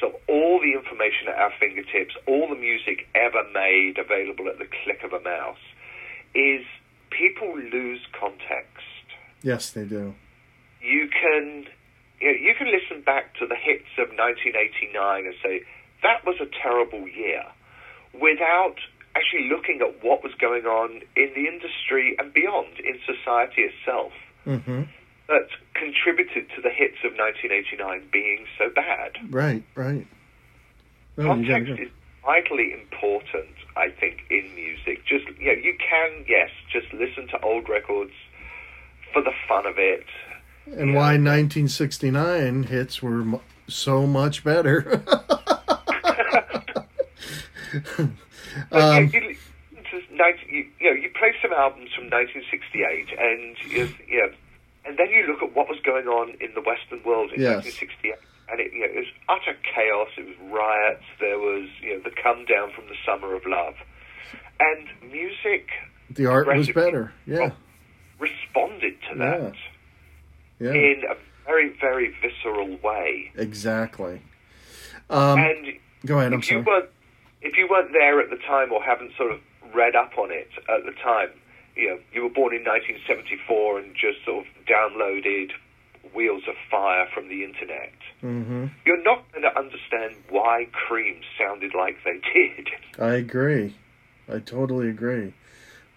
so 0.00 0.18
all 0.28 0.58
the 0.60 0.72
information 0.72 1.28
at 1.28 1.34
our 1.34 1.52
fingertips, 1.60 2.14
all 2.26 2.48
the 2.48 2.56
music 2.56 3.06
ever 3.14 3.44
made 3.52 3.98
available 3.98 4.48
at 4.48 4.58
the 4.58 4.66
click 4.82 5.02
of 5.04 5.12
a 5.12 5.20
mouse, 5.20 5.60
is 6.34 6.64
people 7.10 7.54
lose 7.54 8.00
context. 8.18 8.86
Yes, 9.42 9.70
they 9.70 9.84
do. 9.84 10.14
you 10.80 11.08
can 11.08 11.66
you, 12.20 12.32
know, 12.32 12.38
you 12.38 12.54
can 12.56 12.68
listen 12.70 13.02
back 13.02 13.34
to 13.36 13.46
the 13.46 13.56
hits 13.56 13.88
of 13.98 14.08
1989 14.08 15.26
and 15.26 15.34
say 15.42 15.62
that 16.02 16.24
was 16.24 16.36
a 16.40 16.46
terrible 16.62 17.06
year 17.08 17.44
without 18.14 18.76
actually 19.16 19.48
looking 19.48 19.80
at 19.80 20.02
what 20.04 20.22
was 20.22 20.32
going 20.40 20.64
on 20.66 21.02
in 21.16 21.30
the 21.34 21.46
industry 21.46 22.16
and 22.18 22.32
beyond 22.32 22.78
in 22.78 22.98
society 23.06 23.62
itself 23.62 24.12
hmm 24.44 24.82
that 25.28 25.48
contributed 25.74 26.48
to 26.56 26.60
the 26.60 26.70
hits 26.70 26.96
of 27.04 27.12
1989 27.12 28.08
being 28.12 28.46
so 28.58 28.68
bad. 28.74 29.12
Right. 29.30 29.62
Right. 29.76 30.04
Gotta 31.16 31.28
Context 31.28 31.68
go. 31.68 31.82
is 31.84 31.88
vitally 32.26 32.72
important, 32.72 33.54
I 33.76 33.90
think, 33.90 34.22
in 34.28 34.52
music. 34.56 35.04
Just 35.06 35.26
you 35.38 35.46
know, 35.46 35.52
you 35.52 35.76
can 35.78 36.24
yes, 36.28 36.50
just 36.72 36.92
listen 36.92 37.28
to 37.28 37.40
old 37.42 37.68
records 37.68 38.12
for 39.12 39.22
the 39.22 39.30
fun 39.48 39.66
of 39.66 39.78
it. 39.78 40.06
And 40.66 40.94
why 40.94 41.12
1969 41.16 42.64
hits 42.64 43.00
were 43.00 43.24
so 43.68 44.08
much 44.08 44.42
better. 44.42 45.02
Um, 48.72 49.10
you, 49.12 49.20
you, 49.20 49.36
just 49.90 50.10
19, 50.10 50.48
you, 50.48 50.66
you 50.80 50.90
know, 50.90 50.96
you 50.96 51.10
play 51.18 51.32
some 51.42 51.52
albums 51.52 51.90
from 51.94 52.10
1968, 52.10 53.18
and 53.18 53.56
you, 53.70 53.88
you 54.08 54.18
know, 54.22 54.30
and 54.86 54.98
then 54.98 55.10
you 55.10 55.26
look 55.26 55.42
at 55.42 55.54
what 55.54 55.68
was 55.68 55.78
going 55.84 56.06
on 56.06 56.30
in 56.40 56.54
the 56.54 56.60
Western 56.62 57.02
world 57.04 57.32
in 57.32 57.40
Yes. 57.40 57.64
1968, 57.64 58.14
and 58.50 58.60
it, 58.60 58.72
you 58.72 58.80
know, 58.80 58.86
it 58.86 58.96
was 58.96 59.12
utter 59.28 59.56
chaos. 59.74 60.08
It 60.16 60.26
was 60.26 60.36
riots. 60.50 61.04
There 61.20 61.38
was, 61.38 61.68
you 61.82 61.94
know, 61.94 62.00
the 62.04 62.10
come 62.22 62.44
down 62.46 62.70
from 62.74 62.86
the 62.88 62.96
summer 63.06 63.34
of 63.34 63.42
love, 63.46 63.74
and 64.58 65.10
music 65.12 65.68
the 66.10 66.26
art 66.26 66.46
was 66.46 66.68
better. 66.70 67.12
Yeah. 67.26 67.50
responded 68.18 68.94
to 69.10 69.18
that 69.18 69.54
Yeah. 70.58 70.72
in 70.72 71.02
a 71.08 71.14
very, 71.46 71.74
very 71.80 72.14
visceral 72.20 72.76
way. 72.82 73.30
Exactly. 73.36 74.20
Um, 75.08 75.38
and 75.40 75.66
go 76.06 76.18
ahead. 76.18 76.32
I'm 76.32 76.38
if 76.40 76.50
you 76.50 76.62
sorry. 76.64 76.82
If 77.42 77.56
you 77.56 77.66
weren't 77.70 77.92
there 77.92 78.20
at 78.20 78.30
the 78.30 78.36
time 78.36 78.72
or 78.72 78.82
haven't 78.82 79.12
sort 79.16 79.32
of 79.32 79.40
read 79.74 79.94
up 79.96 80.18
on 80.18 80.30
it 80.30 80.48
at 80.68 80.84
the 80.84 80.92
time, 81.02 81.30
you 81.76 81.88
know, 81.88 81.98
you 82.12 82.22
were 82.22 82.28
born 82.30 82.54
in 82.54 82.62
1974 82.64 83.78
and 83.78 83.94
just 83.94 84.24
sort 84.24 84.46
of 84.46 84.52
downloaded 84.66 85.50
Wheels 86.14 86.42
of 86.48 86.54
Fire 86.70 87.06
from 87.14 87.28
the 87.28 87.44
internet. 87.44 87.92
hmm 88.20 88.66
You're 88.84 89.02
not 89.02 89.30
going 89.32 89.42
to 89.42 89.56
understand 89.58 90.16
why 90.28 90.66
Cream 90.72 91.20
sounded 91.38 91.72
like 91.74 91.98
they 92.04 92.20
did. 92.34 92.68
I 92.98 93.14
agree. 93.14 93.76
I 94.32 94.38
totally 94.38 94.88
agree. 94.88 95.34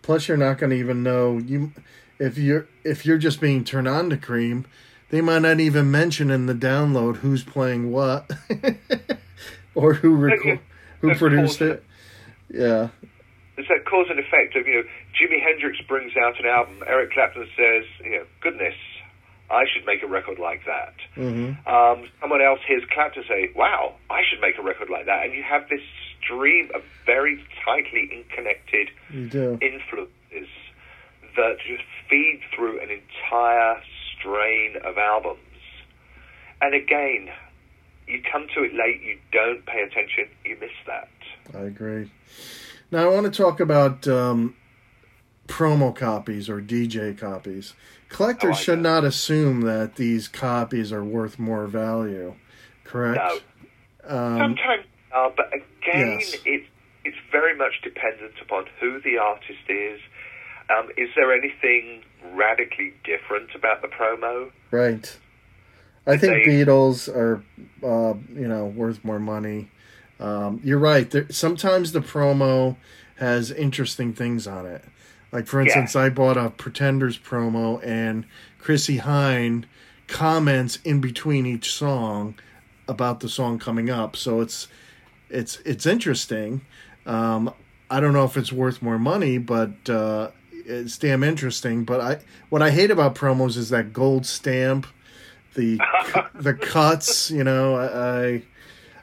Plus, 0.01 0.27
you're 0.27 0.37
not 0.37 0.57
going 0.57 0.69
to 0.71 0.75
even 0.75 1.01
know 1.03 1.37
you 1.37 1.71
if 2.19 2.37
you're 2.37 2.67
if 2.83 3.05
you're 3.05 3.17
just 3.17 3.39
being 3.39 3.63
turned 3.63 3.87
on 3.87 4.09
to 4.09 4.17
Cream. 4.17 4.65
They 5.09 5.21
might 5.21 5.43
not 5.43 5.59
even 5.59 5.91
mention 5.91 6.31
in 6.31 6.47
the 6.47 6.55
download 6.55 7.17
who's 7.17 7.43
playing 7.43 7.91
what, 7.91 8.31
or 9.75 9.93
who 9.95 10.17
reco- 10.17 10.59
who 11.03 11.15
produced 11.15 11.55
awesome. 11.61 11.71
it. 11.71 11.83
Yeah, 12.49 12.89
It's 13.57 13.67
that 13.67 13.85
cause 13.85 14.07
and 14.09 14.19
effect 14.19 14.55
of, 14.55 14.67
you 14.67 14.75
know, 14.75 14.83
Jimi 15.19 15.41
Hendrix 15.43 15.79
brings 15.87 16.13
out 16.17 16.39
an 16.39 16.45
album, 16.45 16.81
Eric 16.87 17.11
Clapton 17.11 17.47
says, 17.57 17.83
you 18.03 18.11
know, 18.11 18.25
goodness, 18.41 18.75
I 19.49 19.65
should 19.71 19.85
make 19.85 20.01
a 20.03 20.07
record 20.07 20.39
like 20.39 20.61
that. 20.65 20.93
hmm 21.15 21.51
Um, 21.67 22.07
someone 22.21 22.41
else 22.41 22.59
hears 22.67 22.83
Clapton 22.93 23.23
say, 23.27 23.51
wow, 23.55 23.95
I 24.09 24.21
should 24.29 24.39
make 24.41 24.57
a 24.57 24.61
record 24.63 24.89
like 24.89 25.05
that. 25.07 25.25
And 25.25 25.33
you 25.33 25.43
have 25.43 25.67
this 25.69 25.81
stream 26.23 26.69
of 26.73 26.81
very 27.05 27.43
tightly 27.65 28.09
interconnected 28.11 28.89
influences 29.61 30.49
that 31.35 31.57
just 31.67 31.83
feed 32.09 32.41
through 32.55 32.79
an 32.81 32.89
entire 32.89 33.81
strain 34.17 34.75
of 34.85 34.97
albums. 34.97 35.39
And 36.61 36.73
again, 36.73 37.29
you 38.07 38.21
come 38.31 38.47
to 38.55 38.63
it 38.63 38.73
late, 38.73 39.01
you 39.01 39.17
don't 39.31 39.65
pay 39.65 39.81
attention, 39.81 40.25
you 40.45 40.57
miss 40.59 40.71
that. 40.87 41.09
I 41.55 41.63
agree. 41.65 42.11
Now 42.91 43.09
I 43.09 43.13
want 43.13 43.31
to 43.31 43.41
talk 43.43 43.59
about 43.59 44.07
um, 44.07 44.55
promo 45.47 45.95
copies 45.95 46.49
or 46.49 46.61
DJ 46.61 47.17
copies. 47.17 47.73
Collectors 48.09 48.55
Oh, 48.57 48.59
should 48.59 48.79
know. 48.79 48.93
not 48.95 49.03
assume 49.05 49.61
that 49.61 49.95
these 49.95 50.27
copies 50.27 50.91
are 50.93 51.03
worth 51.03 51.39
more 51.39 51.65
value. 51.67 52.35
Correct. 52.83 53.17
No. 53.17 54.15
Um, 54.15 54.37
Sometimes, 54.37 54.85
uh, 55.15 55.29
but 55.35 55.47
again, 55.47 56.19
yes. 56.19 56.35
it's 56.45 56.67
it's 57.05 57.17
very 57.31 57.55
much 57.57 57.81
dependent 57.83 58.33
upon 58.41 58.65
who 58.79 59.01
the 59.01 59.17
artist 59.17 59.59
is. 59.67 59.99
Um, 60.69 60.89
is 60.97 61.09
there 61.15 61.33
anything 61.33 62.03
radically 62.33 62.93
different 63.03 63.49
about 63.55 63.81
the 63.81 63.87
promo? 63.89 64.51
Right. 64.71 65.17
I 66.05 66.17
think 66.17 66.33
They- 66.33 66.51
Beatles 66.51 67.07
are, 67.13 67.41
uh, 67.83 68.13
you 68.35 68.47
know, 68.47 68.65
worth 68.65 69.03
more 69.03 69.19
money. 69.19 69.69
Um, 70.19 70.59
you're 70.63 70.79
right. 70.79 71.09
There, 71.09 71.25
sometimes 71.29 71.91
the 71.91 72.01
promo 72.01 72.75
has 73.17 73.51
interesting 73.51 74.13
things 74.13 74.47
on 74.47 74.65
it. 74.65 74.83
Like 75.31 75.47
for 75.47 75.59
Yeah. 75.59 75.65
instance, 75.65 75.95
I 75.95 76.09
bought 76.09 76.37
a 76.37 76.49
Pretenders 76.49 77.17
promo, 77.17 77.79
and 77.83 78.25
Chrissie 78.59 78.99
Hynde 78.99 79.65
comments 80.07 80.79
in 80.83 80.99
between 81.01 81.45
each 81.45 81.73
song 81.73 82.35
about 82.87 83.21
the 83.21 83.29
song 83.29 83.57
coming 83.59 83.89
up. 83.89 84.15
So 84.15 84.41
it's 84.41 84.67
it's 85.29 85.57
it's 85.65 85.85
interesting. 85.85 86.61
Um, 87.05 87.51
I 87.89 87.99
don't 87.99 88.13
know 88.13 88.25
if 88.25 88.37
it's 88.37 88.51
worth 88.53 88.81
more 88.81 88.99
money, 88.99 89.37
but 89.39 89.89
uh, 89.89 90.29
it's 90.51 90.97
damn 90.97 91.23
interesting. 91.23 91.83
But 91.85 92.01
I 92.01 92.19
what 92.49 92.61
I 92.61 92.69
hate 92.71 92.91
about 92.91 93.15
promos 93.15 93.57
is 93.57 93.69
that 93.69 93.93
gold 93.93 94.25
stamp, 94.27 94.85
the 95.53 95.79
the 96.35 96.53
cuts. 96.53 97.31
You 97.31 97.43
know, 97.43 97.75
I 97.75 98.43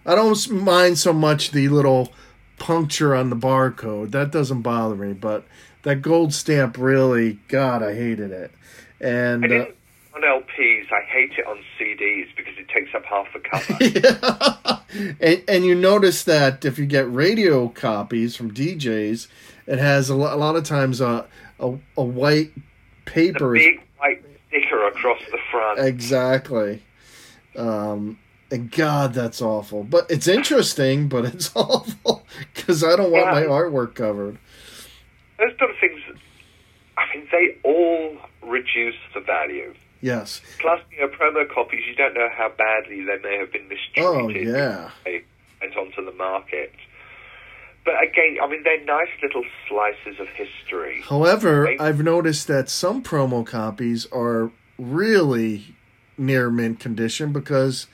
I, 0.07 0.15
don't 0.15 0.51
mind 0.51 0.99
so 0.99 1.13
much 1.13 1.51
the 1.51 1.69
little 1.69 2.13
puncture 2.59 3.15
on 3.15 3.31
the 3.31 3.37
barcode. 3.37 4.13
That 4.13 4.31
doesn't 4.31 4.63
bother 4.63 4.97
me, 4.97 5.13
but 5.13 5.45
that 5.83 6.03
gold 6.03 6.35
stamp 6.35 6.77
really, 6.79 7.39
God, 7.49 7.83
I 7.83 7.95
hated 7.95 8.31
it. 8.31 8.53
And 9.01 9.51
uh, 9.51 9.67
on 10.15 10.23
LPs. 10.23 10.93
I 10.93 11.03
hate 11.09 11.33
it 11.39 11.47
on 11.47 11.59
CDs 11.79 12.27
because 12.37 12.55
it 12.59 12.69
takes 12.69 12.95
up 12.95 13.05
half 13.05 13.27
the 13.33 13.41
cover. 13.41 13.77
yeah. 14.95 15.15
and, 15.21 15.43
and 15.49 15.65
you 15.65 15.75
notice 15.75 16.25
that 16.25 16.65
if 16.65 16.79
you 16.79 16.87
get 16.87 17.11
radio 17.13 17.69
copies 17.69 18.37
from 18.37 18.53
DJs, 18.53 19.29
it 19.67 19.79
has 19.79 20.11
a, 20.11 20.15
lo- 20.15 20.35
a 20.35 20.37
lot 20.37 20.57
of 20.57 20.65
times 20.65 21.01
a, 21.01 21.27
a, 21.59 21.79
a 21.97 22.03
white 22.03 22.55
the 22.55 22.63
paper. 23.05 23.53
big 23.53 23.79
white 23.79 23.90
sticker 24.51 24.87
across 24.87 25.21
the 25.31 25.39
front. 25.51 25.81
Exactly. 25.81 26.83
Um, 27.57 28.19
and 28.51 28.71
God, 28.71 29.15
that's 29.15 29.41
awful. 29.41 29.85
But 29.85 30.11
it's 30.11 30.29
interesting, 30.29 31.09
but 31.09 31.25
it's 31.25 31.51
awful 31.57 32.27
because 32.55 32.85
I 32.85 32.97
don't 32.97 33.11
want 33.13 33.27
Yeah. 33.27 33.33
my 33.33 33.43
artwork 33.47 33.95
covered. 33.95 34.39
Those 35.39 35.57
sort 35.59 35.71
of 35.71 35.77
things. 35.81 36.01
I 36.99 37.17
mean, 37.17 37.27
they 37.33 37.57
all 37.63 38.17
reduce 38.43 38.97
the 39.15 39.21
value. 39.21 39.73
Yes. 40.03 40.41
Plus, 40.59 40.81
you 40.91 41.01
know, 41.01 41.09
promo 41.09 41.49
copies. 41.53 41.81
You 41.89 41.95
don't 41.95 42.15
know 42.15 42.29
how 42.35 42.51
badly 42.57 43.05
they 43.05 43.19
may 43.23 43.39
have 43.39 43.53
been 43.53 43.69
mistreated. 43.69 44.05
Oh, 44.05 44.29
yeah. 44.29 44.91
They 45.05 45.23
went 45.61 45.77
onto 45.77 46.05
the 46.05 46.13
market. 46.13 46.73
But 47.85 47.95
again, 48.03 48.37
I 48.43 48.47
mean, 48.47 48.63
they're 48.63 48.85
nice 48.85 49.09
little 49.23 49.45
slices 49.69 50.21
of 50.21 50.29
history. 50.29 51.03
However, 51.09 51.63
Right. 51.63 51.81
I've 51.81 52.03
noticed 52.03 52.47
that 52.49 52.69
some 52.69 53.03
promo 53.03 53.47
copies 53.47 54.07
are 54.13 54.51
really 54.79 55.75
near 56.19 56.51
mint 56.51 56.79
condition 56.81 57.33
because 57.33 57.87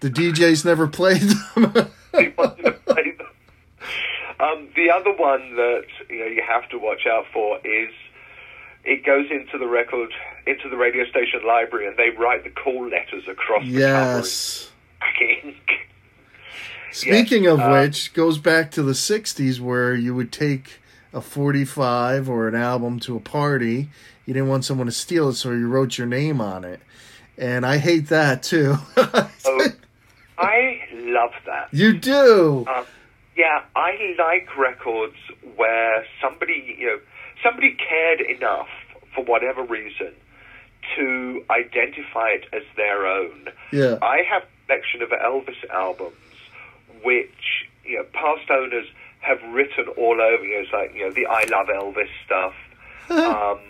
the 0.00 0.10
DJs 0.10 0.64
never 0.64 0.86
played 0.86 1.22
them. 1.22 1.90
They 2.12 2.28
wanted 2.36 2.64
to 2.64 2.72
play 2.72 3.14
them. 3.16 3.26
Um, 4.38 4.68
the 4.76 4.90
other 4.90 5.12
one 5.12 5.56
that 5.56 5.86
you 6.10 6.18
know 6.18 6.26
you 6.26 6.42
have 6.46 6.68
to 6.68 6.78
watch 6.78 7.06
out 7.10 7.24
for 7.32 7.56
is 7.64 7.88
it 8.84 9.02
goes 9.06 9.30
into 9.30 9.56
the 9.56 9.66
record 9.66 10.12
into 10.46 10.68
the 10.68 10.76
radio 10.76 11.06
station 11.06 11.40
library 11.46 11.86
and 11.86 11.96
they 11.96 12.10
write 12.10 12.44
the 12.44 12.50
call 12.50 12.86
letters 12.86 13.24
across 13.28 13.64
yes. 13.64 14.68
the 15.00 15.06
cover 15.06 15.30
in 15.32 15.40
black 15.40 15.44
ink. 15.44 15.91
Speaking 16.92 17.46
of 17.46 17.60
uh, 17.60 17.70
which, 17.70 18.12
goes 18.14 18.38
back 18.38 18.70
to 18.72 18.82
the 18.82 18.92
'60s 18.92 19.60
where 19.60 19.94
you 19.94 20.14
would 20.14 20.32
take 20.32 20.80
a 21.12 21.20
45 21.20 22.28
or 22.28 22.48
an 22.48 22.54
album 22.54 22.98
to 23.00 23.16
a 23.16 23.20
party. 23.20 23.90
You 24.26 24.34
didn't 24.34 24.48
want 24.48 24.64
someone 24.64 24.86
to 24.86 24.92
steal 24.92 25.30
it, 25.30 25.34
so 25.34 25.50
you 25.50 25.68
wrote 25.68 25.98
your 25.98 26.06
name 26.06 26.40
on 26.40 26.64
it. 26.64 26.80
And 27.36 27.66
I 27.66 27.78
hate 27.78 28.08
that 28.08 28.42
too. 28.42 28.76
Oh, 29.44 29.68
I 30.38 30.80
love 30.92 31.32
that. 31.46 31.68
you 31.72 31.92
do. 31.92 32.64
Um, 32.66 32.84
yeah, 33.36 33.62
I 33.76 34.14
like 34.18 34.56
records 34.56 35.16
where 35.56 36.04
somebody, 36.20 36.76
you 36.78 36.86
know, 36.86 37.00
somebody 37.44 37.76
cared 37.76 38.20
enough 38.20 38.68
for 39.14 39.24
whatever 39.24 39.62
reason 39.62 40.12
to 40.96 41.44
identify 41.50 42.28
it 42.30 42.46
as 42.52 42.62
their 42.76 43.06
own. 43.06 43.48
Yeah. 43.72 43.98
I 44.02 44.22
have 44.28 44.42
a 44.42 44.66
collection 44.66 45.02
of 45.02 45.10
Elvis 45.10 45.68
albums 45.70 46.14
which, 47.04 47.66
you 47.84 47.98
know, 47.98 48.04
past 48.12 48.50
owners 48.50 48.86
have 49.20 49.38
written 49.52 49.88
all 49.96 50.20
over. 50.20 50.44
You 50.44 50.56
know, 50.56 50.62
it's 50.62 50.72
like, 50.72 50.94
you 50.94 51.04
know, 51.06 51.12
the 51.12 51.26
I 51.26 51.44
Love 51.44 51.68
Elvis 51.68 52.10
stuff, 52.24 52.54
um, 53.10 53.60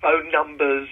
phone 0.00 0.30
numbers. 0.30 0.88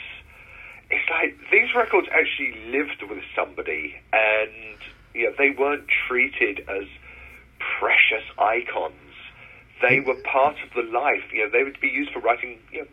It's 0.91 1.11
like 1.11 1.37
these 1.51 1.75
records 1.75 2.09
actually 2.11 2.55
lived 2.71 3.03
with 3.09 3.23
somebody 3.37 3.95
and, 4.13 4.79
you 5.15 5.25
know, 5.25 5.35
they 5.37 5.51
weren't 5.51 5.85
treated 6.09 6.61
as 6.61 6.89
precious 7.79 8.25
icons. 8.39 8.95
They 9.83 10.01
were 10.01 10.17
part 10.25 10.57
of 10.65 10.73
the 10.75 10.91
life. 10.91 11.25
You 11.33 11.45
know, 11.45 11.51
they 11.51 11.63
would 11.63 11.79
be 11.81 11.89
used 11.89 12.13
for 12.13 12.21
writing, 12.21 12.59
you 12.73 12.81
know, 12.81 12.89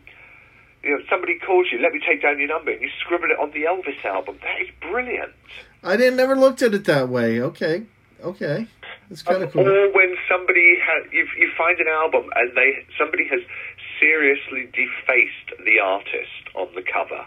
you 0.82 0.90
know, 0.90 1.04
somebody 1.10 1.38
calls 1.38 1.66
you, 1.72 1.80
let 1.80 1.92
me 1.92 2.00
take 2.06 2.22
down 2.22 2.38
your 2.38 2.48
number, 2.48 2.70
and 2.70 2.80
you 2.80 2.88
scribble 3.00 3.28
it 3.30 3.38
on 3.40 3.50
the 3.50 3.64
Elvis 3.64 4.04
album. 4.04 4.38
That 4.42 4.60
is 4.60 4.68
brilliant. 4.80 5.32
I 5.82 5.96
didn't 5.96 6.16
never 6.16 6.36
looked 6.36 6.62
at 6.62 6.74
it 6.74 6.84
that 6.84 7.08
way. 7.08 7.40
Okay. 7.40 7.82
Okay. 8.22 8.68
That's 9.08 9.22
kind 9.22 9.42
of 9.42 9.48
Um, 9.56 9.64
cool. 9.64 9.68
Or 9.68 9.92
when 9.92 10.16
somebody 10.28 10.78
has, 10.82 11.12
you, 11.12 11.26
you 11.38 11.50
find 11.56 11.78
an 11.80 11.88
album 11.88 12.30
and 12.34 12.56
they 12.56 12.84
somebody 12.98 13.26
has 13.28 13.40
seriously 14.00 14.68
defaced 14.72 15.64
the 15.64 15.80
artist 15.80 16.42
on 16.54 16.68
the 16.74 16.82
cover, 16.82 17.24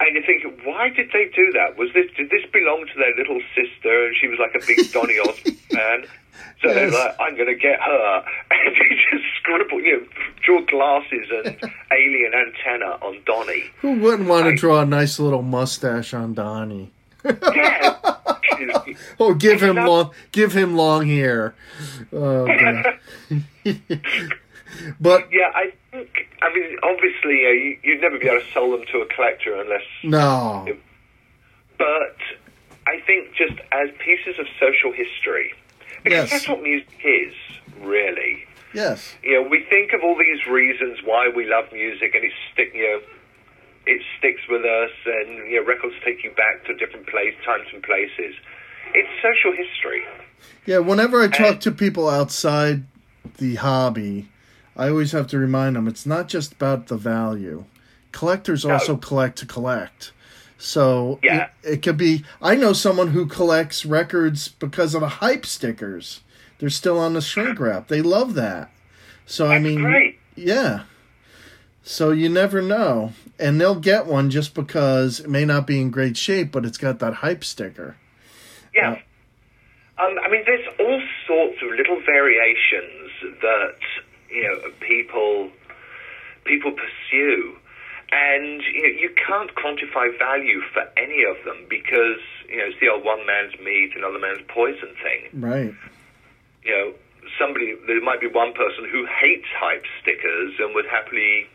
and 0.00 0.14
you 0.16 0.22
think, 0.24 0.44
why 0.64 0.88
did 0.88 1.10
they 1.12 1.26
do 1.34 1.52
that? 1.52 1.76
Was 1.76 1.90
this 1.94 2.06
did 2.16 2.30
this 2.30 2.44
belong 2.52 2.86
to 2.86 2.98
their 2.98 3.14
little 3.16 3.40
sister, 3.54 4.06
and 4.06 4.16
she 4.20 4.28
was 4.28 4.38
like 4.38 4.54
a 4.54 4.64
big 4.66 4.90
Donny 4.92 5.18
Osmond 5.18 5.58
fan? 5.70 6.04
So 6.62 6.68
they're 6.72 6.90
like, 6.90 7.16
I'm 7.20 7.34
going 7.36 7.48
to 7.48 7.54
get 7.56 7.78
her, 7.80 8.24
and 8.50 8.76
you 8.76 8.96
just 9.10 9.24
scribble, 9.38 9.80
you 9.82 10.00
know, 10.00 10.06
draw 10.44 10.60
glasses 10.64 11.28
and 11.30 11.72
alien 11.92 12.32
antenna 12.34 12.96
on 13.02 13.20
Donny. 13.26 13.64
Who 13.80 13.98
wouldn't 13.98 14.28
want 14.28 14.46
to 14.46 14.54
draw 14.54 14.80
a 14.80 14.86
nice 14.86 15.18
little 15.18 15.42
mustache 15.42 16.14
on 16.14 16.34
Donny? 16.34 16.90
Oh, 19.18 19.34
give 19.34 19.60
him 19.60 19.76
long, 19.76 20.10
give 20.30 20.52
him 20.52 20.76
long 20.76 21.06
hair. 21.06 21.54
Oh, 22.12 22.46
but 25.00 25.28
Yeah, 25.32 25.50
I 25.54 25.72
think. 25.90 26.28
I 26.42 26.52
mean, 26.54 26.76
obviously, 26.82 27.46
uh, 27.46 27.50
you, 27.50 27.78
you'd 27.82 28.00
never 28.00 28.18
be 28.18 28.26
able 28.28 28.40
to 28.40 28.52
sell 28.52 28.70
them 28.70 28.84
to 28.92 28.98
a 28.98 29.06
collector 29.14 29.60
unless. 29.60 29.82
no, 30.04 30.66
But 31.78 32.16
I 32.86 33.00
think 33.06 33.34
just 33.34 33.54
as 33.72 33.90
pieces 34.04 34.38
of 34.38 34.46
social 34.60 34.92
history, 34.92 35.52
because 36.04 36.30
Yes. 36.30 36.30
that's 36.30 36.48
what 36.48 36.62
music 36.62 36.88
is, 37.04 37.34
really. 37.80 38.44
yes, 38.74 39.14
You 39.22 39.42
know, 39.42 39.48
we 39.48 39.64
think 39.68 39.92
of 39.92 40.02
all 40.02 40.16
these 40.16 40.46
reasons 40.46 40.98
why 41.04 41.28
we 41.34 41.46
love 41.46 41.72
music, 41.72 42.14
and 42.14 42.24
it's. 42.24 42.34
You 42.74 42.82
know, 42.82 43.00
it 43.86 44.00
sticks 44.18 44.40
with 44.48 44.64
us, 44.64 44.90
and 45.06 45.50
you 45.50 45.60
know, 45.60 45.66
records 45.66 45.94
take 46.04 46.22
you 46.24 46.30
back 46.32 46.64
to 46.66 46.74
different 46.74 47.06
place, 47.08 47.34
times 47.44 47.66
and 47.72 47.82
places. 47.82 48.34
It's 48.94 49.08
social 49.22 49.52
history. 49.56 50.02
yeah. 50.66 50.78
Whenever 50.78 51.22
I 51.22 51.28
talk 51.28 51.60
to 51.60 51.70
people 51.72 52.08
outside 52.08 52.84
the 53.38 53.54
hobby, 53.56 54.28
I 54.76 54.88
always 54.88 55.12
have 55.12 55.26
to 55.28 55.38
remind 55.38 55.76
them 55.76 55.88
it's 55.88 56.06
not 56.06 56.28
just 56.28 56.52
about 56.52 56.88
the 56.88 56.96
value. 56.96 57.64
Collectors 58.12 58.64
No. 58.64 58.74
also 58.74 58.96
collect 58.96 59.38
to 59.38 59.46
collect. 59.46 60.12
So 60.58 61.18
Yeah. 61.22 61.48
it, 61.62 61.72
it 61.74 61.82
could 61.82 61.96
be. 61.96 62.24
I 62.42 62.54
know 62.56 62.72
someone 62.72 63.08
who 63.08 63.26
collects 63.26 63.84
records 63.86 64.48
because 64.48 64.94
of 64.94 65.00
the 65.00 65.08
hype 65.08 65.46
stickers. 65.46 66.20
They're 66.58 66.70
still 66.70 66.98
on 66.98 67.14
the 67.14 67.20
shrink 67.22 67.58
wrap. 67.60 67.88
They 67.88 68.02
love 68.02 68.34
that. 68.34 68.70
So 69.26 69.46
I 69.50 69.58
mean, 69.58 69.80
great. 69.80 70.18
yeah. 70.36 70.82
So 71.84 72.12
you 72.12 72.28
never 72.28 72.62
know, 72.62 73.12
and 73.38 73.60
they'll 73.60 73.80
get 73.80 74.06
one 74.06 74.30
just 74.30 74.54
because 74.54 75.20
it 75.20 75.28
may 75.28 75.44
not 75.44 75.66
be 75.66 75.80
in 75.80 75.90
great 75.90 76.16
shape, 76.16 76.52
but 76.52 76.64
it's 76.64 76.78
got 76.78 77.00
that 77.00 77.14
hype 77.14 77.42
sticker. 77.42 77.96
Yeah. 78.74 78.98
Um, 79.98 80.16
I 80.24 80.30
mean, 80.30 80.42
there's 80.46 80.66
all 80.78 81.02
sorts 81.26 81.58
of 81.62 81.70
little 81.76 82.00
variations 82.06 83.10
that 83.42 83.78
you 84.30 84.42
know 84.44 84.70
people 84.80 85.50
people 86.44 86.72
pursue, 86.72 87.56
and 88.12 88.62
you 88.62 88.82
know, 88.82 89.00
you 89.00 89.10
can't 89.26 89.50
quantify 89.54 90.16
value 90.18 90.60
for 90.72 90.82
any 90.96 91.24
of 91.24 91.36
them 91.44 91.66
because 91.68 92.22
you 92.48 92.58
know 92.58 92.64
it's 92.66 92.80
the 92.80 92.88
old 92.88 93.04
one 93.04 93.26
man's 93.26 93.58
meat, 93.58 93.90
another 93.96 94.20
man's 94.20 94.42
poison 94.48 94.94
thing. 95.02 95.40
Right. 95.40 95.74
You 96.64 96.70
know, 96.70 96.94
somebody 97.38 97.74
there 97.86 98.00
might 98.02 98.20
be 98.20 98.28
one 98.28 98.52
person 98.54 98.88
who 98.90 99.04
hates 99.06 99.46
hype 99.58 99.84
stickers 100.00 100.54
and 100.58 100.74
would 100.74 100.86
happily 100.86 101.46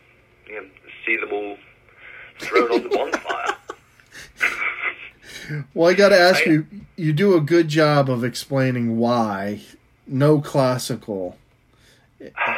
you 0.48 0.54
know 0.62 0.66
see 1.04 1.16
them 1.16 1.32
all 1.32 1.56
thrown 2.40 2.72
on 2.72 2.82
the 2.82 2.88
bonfire. 2.88 3.56
Well, 5.72 5.88
I 5.90 5.94
got 5.94 6.10
to 6.10 6.18
ask 6.18 6.46
I- 6.46 6.50
you. 6.50 6.66
You 6.96 7.12
do 7.14 7.34
a 7.34 7.40
good 7.40 7.68
job 7.68 8.10
of 8.10 8.22
explaining 8.22 8.98
why 8.98 9.62
no 10.06 10.40
classical 10.40 11.38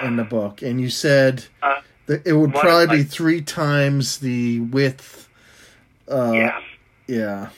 in 0.02 0.16
the 0.16 0.24
book, 0.24 0.60
and 0.62 0.80
you 0.80 0.88
said 0.90 1.44
Uh, 1.62 1.80
that 2.06 2.26
it 2.26 2.32
would 2.32 2.52
probably 2.54 2.98
be 2.98 3.02
three 3.04 3.42
times 3.42 4.18
the 4.18 4.60
width. 4.60 5.28
Uh, 6.10 6.32
yeah. 6.34 6.60
Yeah. 7.06 7.48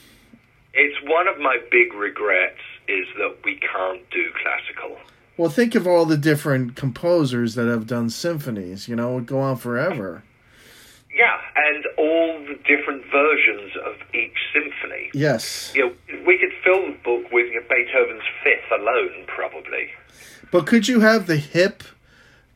It's 0.74 0.96
one 1.08 1.28
of 1.28 1.38
my 1.38 1.58
big 1.70 1.94
regrets 1.94 2.58
is 2.88 3.06
that 3.16 3.36
we 3.44 3.56
can't 3.56 4.02
do 4.10 4.30
classical. 4.42 4.98
Well, 5.36 5.50
think 5.50 5.74
of 5.74 5.86
all 5.86 6.04
the 6.04 6.16
different 6.18 6.76
composers 6.76 7.54
that 7.54 7.66
have 7.66 7.86
done 7.86 8.10
symphonies. 8.10 8.86
You 8.88 8.96
know, 8.96 9.12
it 9.12 9.14
would 9.14 9.26
go 9.26 9.40
on 9.40 9.56
forever. 9.56 10.22
Yeah, 11.14 11.36
and 11.56 11.84
all 11.98 12.38
the 12.46 12.54
different 12.66 13.04
versions 13.10 13.72
of 13.84 13.94
each 14.14 14.36
symphony. 14.52 15.10
Yes, 15.12 15.72
You 15.74 15.86
know, 15.86 15.92
we 16.26 16.38
could 16.38 16.52
fill 16.64 16.86
the 16.86 16.96
book 17.04 17.30
with 17.30 17.46
you 17.52 17.60
know, 17.60 17.66
Beethoven's 17.68 18.22
Fifth 18.42 18.70
alone, 18.80 19.24
probably. 19.26 19.90
but 20.50 20.66
could 20.66 20.88
you 20.88 21.00
have 21.00 21.26
the 21.26 21.36
hip 21.36 21.82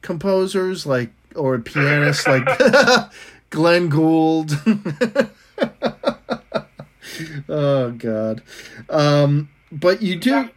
composers 0.01 0.87
like, 0.87 1.11
or 1.35 1.59
pianists 1.59 2.27
like 2.29 2.47
Glenn 3.51 3.89
Gould? 3.91 4.53
oh 7.49 7.91
God! 7.93 8.43
Um, 8.89 9.49
but 9.71 10.01
you 10.03 10.17
do, 10.19 10.49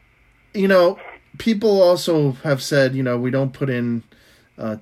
you 0.53 0.67
know, 0.69 0.97
people 1.39 1.81
also 1.81 2.33
have 2.43 2.61
said, 2.61 2.93
you 2.93 3.01
know, 3.01 3.17
we 3.17 3.31
don't 3.31 3.53
put 3.53 3.69
in 3.71 4.03
uh, 4.59 4.77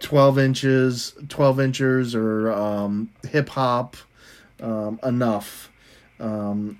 twelve 0.00 0.36
inches, 0.38 1.14
twelve 1.28 1.60
inches, 1.60 2.16
or 2.16 2.50
um, 2.50 3.10
hip 3.28 3.50
hop 3.50 3.96
um, 4.60 4.98
enough. 5.04 5.70
Um, 6.18 6.78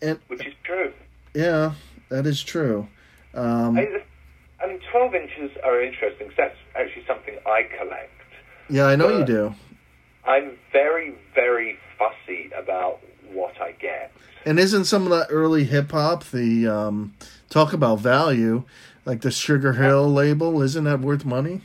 and 0.00 0.18
which 0.28 0.46
is 0.46 0.54
true. 0.64 0.92
yeah, 1.34 1.72
that 2.08 2.26
is 2.26 2.42
true. 2.42 2.88
Um, 3.34 3.76
I, 3.76 3.80
mean, 3.82 4.00
I 4.62 4.66
mean, 4.68 4.80
12 4.90 5.14
inches 5.14 5.50
are 5.64 5.82
interesting 5.82 6.28
'cause 6.28 6.36
that's 6.36 6.56
actually 6.74 7.04
something 7.06 7.36
I 7.46 7.64
collect. 7.78 8.10
yeah, 8.70 8.86
I 8.86 8.96
know 8.96 9.18
you 9.18 9.24
do. 9.24 9.54
I'm 10.24 10.58
very, 10.72 11.14
very 11.34 11.78
fussy 11.98 12.50
about 12.56 13.00
what 13.32 13.60
I 13.60 13.72
get. 13.72 14.12
And 14.44 14.58
isn't 14.58 14.84
some 14.84 15.04
of 15.04 15.10
that 15.10 15.28
early 15.30 15.64
hip 15.64 15.90
hop 15.92 16.24
the 16.24 16.66
um, 16.66 17.14
talk 17.50 17.72
about 17.72 18.00
value, 18.00 18.64
like 19.04 19.20
the 19.20 19.30
Sugar 19.30 19.74
Hill 19.74 20.10
label? 20.10 20.62
Isn't 20.62 20.84
that 20.84 21.00
worth 21.00 21.24
money? 21.24 21.62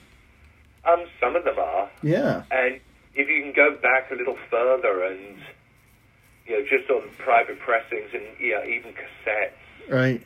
Um, 0.86 1.06
some 1.20 1.36
of 1.36 1.46
them 1.46 1.58
are, 1.60 1.90
Yeah, 2.02 2.44
and 2.52 2.80
if 3.16 3.30
you 3.30 3.42
can 3.42 3.54
go 3.56 3.78
back 3.82 4.12
a 4.12 4.16
little 4.16 4.38
further 4.50 5.04
and 5.06 5.38
you 6.46 6.60
know 6.60 6.66
just 6.70 6.90
on 6.90 7.10
private 7.20 7.60
pressings 7.60 8.10
and 8.14 8.24
you 8.40 8.56
know 8.56 8.64
even 8.66 8.94
cassettes, 8.94 9.90
right. 9.90 10.22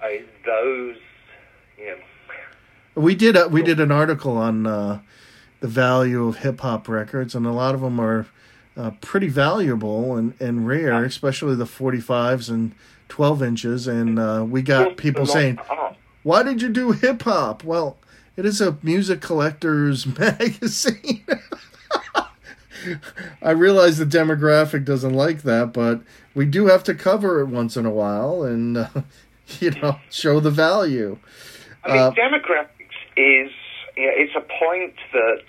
I, 0.00 0.24
those 0.46 0.96
you 1.76 1.86
know 1.86 1.98
We 2.94 3.14
did 3.14 3.36
a, 3.36 3.48
we 3.48 3.62
did 3.62 3.78
an 3.78 3.92
article 3.92 4.38
on 4.38 4.66
uh, 4.66 5.00
the 5.60 5.68
value 5.68 6.26
of 6.28 6.38
hip 6.38 6.60
hop 6.60 6.88
records, 6.88 7.34
and 7.34 7.46
a 7.46 7.52
lot 7.52 7.74
of 7.74 7.82
them 7.82 8.00
are 8.00 8.26
uh, 8.78 8.92
pretty 9.00 9.28
valuable 9.28 10.16
and, 10.16 10.34
and 10.40 10.66
rare, 10.66 11.04
especially 11.04 11.56
the 11.56 11.66
forty 11.66 12.00
fives 12.00 12.48
and 12.48 12.72
twelve 13.08 13.42
inches. 13.42 13.86
And 13.88 14.18
uh, 14.18 14.46
we 14.48 14.62
got 14.62 14.96
people 14.96 15.26
saying, 15.26 15.58
"Why 16.22 16.42
did 16.44 16.62
you 16.62 16.68
do 16.68 16.92
hip 16.92 17.22
hop?" 17.22 17.64
Well, 17.64 17.98
it 18.36 18.46
is 18.46 18.60
a 18.60 18.78
music 18.82 19.20
collector's 19.20 20.06
magazine. 20.18 21.24
I 23.42 23.50
realize 23.50 23.98
the 23.98 24.04
demographic 24.06 24.84
doesn't 24.84 25.12
like 25.12 25.42
that, 25.42 25.72
but 25.72 26.00
we 26.34 26.46
do 26.46 26.66
have 26.66 26.84
to 26.84 26.94
cover 26.94 27.40
it 27.40 27.46
once 27.46 27.76
in 27.76 27.84
a 27.84 27.90
while 27.90 28.44
and 28.44 28.78
uh, 28.78 28.88
you 29.60 29.72
know 29.72 29.98
show 30.10 30.38
the 30.40 30.52
value. 30.52 31.18
I 31.84 31.88
mean, 31.92 31.98
Uh, 31.98 32.10
demographics 32.12 32.94
is 33.16 33.50
you 33.96 34.06
know, 34.06 34.12
it's 34.14 34.34
a 34.36 34.46
point 34.64 34.94
that 35.12 35.42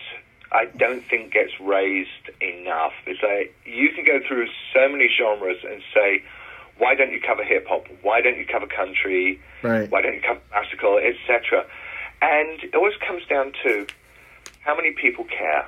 I 0.52 0.66
don't 0.66 1.04
think 1.08 1.34
gets 1.34 1.52
raised 1.60 2.30
enough. 2.42 2.94
It's 3.06 3.22
like 3.22 3.56
you 3.66 3.90
can 3.94 4.04
go 4.06 4.20
through 4.28 4.48
so 4.74 4.90
many 4.90 5.08
genres 5.16 5.58
and 5.64 5.82
say, 5.94 6.24
why 6.78 6.96
don't 6.96 7.12
you 7.12 7.22
cover 7.22 7.44
hip 7.44 7.68
hop? 7.68 7.88
Why 8.02 8.22
don't 8.22 8.38
you 8.38 8.46
cover 8.46 8.66
country? 8.66 9.40
Right. 9.62 9.90
Why 9.92 10.02
don't 10.02 10.16
you 10.16 10.22
cover 10.22 10.40
classical, 10.52 10.98
etc. 10.98 11.66
And 12.22 12.64
it 12.64 12.74
always 12.76 12.96
comes 13.06 13.24
down 13.28 13.54
to 13.64 13.86
how 14.62 14.76
many 14.76 14.92
people 14.92 15.26
care. 15.26 15.68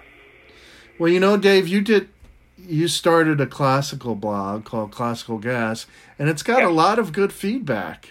Well, 0.97 1.11
you 1.11 1.19
know, 1.19 1.37
Dave, 1.37 1.67
you 1.67 1.81
did 1.81 2.09
you 2.57 2.87
started 2.87 3.41
a 3.41 3.47
classical 3.47 4.13
blog 4.13 4.65
called 4.65 4.91
Classical 4.91 5.39
Gas, 5.39 5.87
and 6.19 6.29
it's 6.29 6.43
got 6.43 6.59
Yeah. 6.61 6.67
a 6.67 6.69
lot 6.69 6.99
of 6.99 7.11
good 7.11 7.33
feedback. 7.33 8.07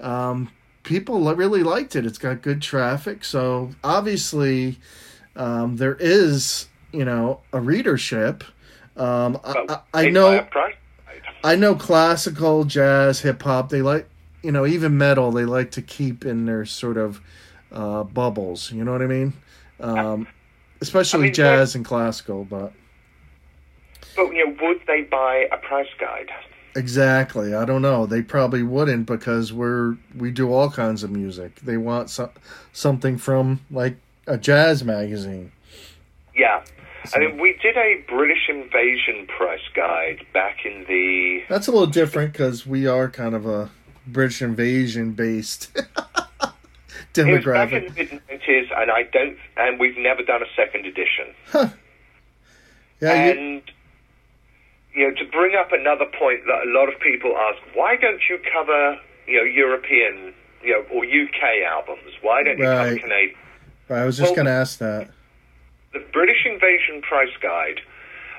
Um, 0.00 0.50
people 0.82 1.20
really 1.34 1.62
liked 1.62 1.94
it. 1.94 2.06
It's 2.06 2.16
got 2.18 2.40
good 2.40 2.62
traffic, 2.62 3.22
so 3.24 3.72
obviously 3.84 4.78
um, 5.36 5.76
there 5.76 5.96
is, 5.98 6.68
you 6.92 7.04
know, 7.04 7.40
a 7.52 7.60
readership. 7.60 8.44
Um, 8.96 9.38
I, 9.44 9.66
I, 9.68 10.06
I 10.06 10.10
know. 10.10 10.46
I 11.44 11.54
know, 11.54 11.76
classical, 11.76 12.64
jazz, 12.64 13.20
hip 13.20 13.42
hop. 13.42 13.68
They 13.68 13.82
like, 13.82 14.08
you 14.42 14.50
know, 14.50 14.66
even 14.66 14.98
metal. 14.98 15.30
They 15.30 15.44
like 15.44 15.70
to 15.72 15.82
keep 15.82 16.24
in 16.24 16.46
their 16.46 16.64
sort 16.64 16.96
of 16.96 17.20
uh, 17.70 18.02
bubbles. 18.04 18.72
You 18.72 18.84
know 18.84 18.92
what 18.92 19.02
I 19.02 19.06
mean? 19.06 19.32
Um, 19.78 20.26
especially 20.80 21.20
I 21.20 21.22
mean, 21.24 21.34
jazz 21.34 21.74
and 21.74 21.84
classical, 21.84 22.44
but. 22.44 22.72
But 24.16 24.32
you 24.32 24.46
know, 24.46 24.56
would 24.62 24.80
they 24.86 25.02
buy 25.02 25.46
a 25.52 25.58
price 25.58 25.88
guide? 26.00 26.30
Exactly. 26.74 27.54
I 27.54 27.64
don't 27.64 27.82
know. 27.82 28.06
They 28.06 28.22
probably 28.22 28.62
wouldn't 28.62 29.06
because 29.06 29.52
we're 29.52 29.96
we 30.16 30.30
do 30.30 30.52
all 30.52 30.70
kinds 30.70 31.02
of 31.02 31.10
music. 31.10 31.60
They 31.60 31.76
want 31.76 32.10
so, 32.10 32.30
something 32.72 33.18
from 33.18 33.60
like 33.70 33.96
a 34.26 34.36
jazz 34.36 34.84
magazine. 34.84 35.52
Yeah. 36.34 36.64
I 37.14 37.18
mean, 37.20 37.38
we 37.38 37.56
did 37.62 37.76
a 37.76 38.04
British 38.08 38.48
invasion 38.48 39.26
price 39.28 39.60
guide 39.74 40.26
back 40.32 40.64
in 40.64 40.84
the 40.88 41.42
That's 41.48 41.68
a 41.68 41.70
little 41.70 41.86
different 41.86 42.32
because 42.32 42.66
we 42.66 42.86
are 42.86 43.08
kind 43.08 43.34
of 43.34 43.46
a 43.46 43.70
British 44.06 44.42
invasion 44.42 45.12
based 45.12 45.70
was 45.76 45.84
back 46.44 46.52
in 47.14 47.26
demographic. 47.26 47.94
the 47.94 48.02
mid 48.02 48.22
nineties, 48.28 48.68
and 48.76 48.90
I 48.90 49.04
don't, 49.12 49.36
and 49.56 49.78
we've 49.78 49.96
never 49.96 50.22
done 50.22 50.42
a 50.42 50.46
second 50.56 50.86
edition. 50.86 51.34
Yeah, 53.00 53.12
and 53.12 53.62
you 54.94 55.08
know, 55.08 55.14
to 55.14 55.30
bring 55.30 55.54
up 55.54 55.70
another 55.72 56.06
point 56.18 56.40
that 56.46 56.66
a 56.66 56.70
lot 56.70 56.88
of 56.88 56.98
people 57.00 57.36
ask, 57.36 57.58
why 57.76 57.96
don't 57.96 58.22
you 58.30 58.38
cover, 58.50 58.98
you 59.26 59.36
know, 59.36 59.44
European, 59.44 60.32
you 60.64 60.72
know, 60.72 60.84
or 60.90 61.04
UK 61.04 61.62
albums? 61.68 62.14
Why 62.22 62.42
don't 62.42 62.58
you 62.58 62.64
cover 62.64 62.98
Canadian? 62.98 63.36
I 63.88 64.04
was 64.04 64.16
just 64.16 64.30
well, 64.30 64.36
going 64.36 64.46
to 64.46 64.52
ask 64.52 64.78
that. 64.78 65.10
The 65.92 66.04
British 66.12 66.44
Invasion 66.44 67.02
Price 67.02 67.34
Guide. 67.40 67.80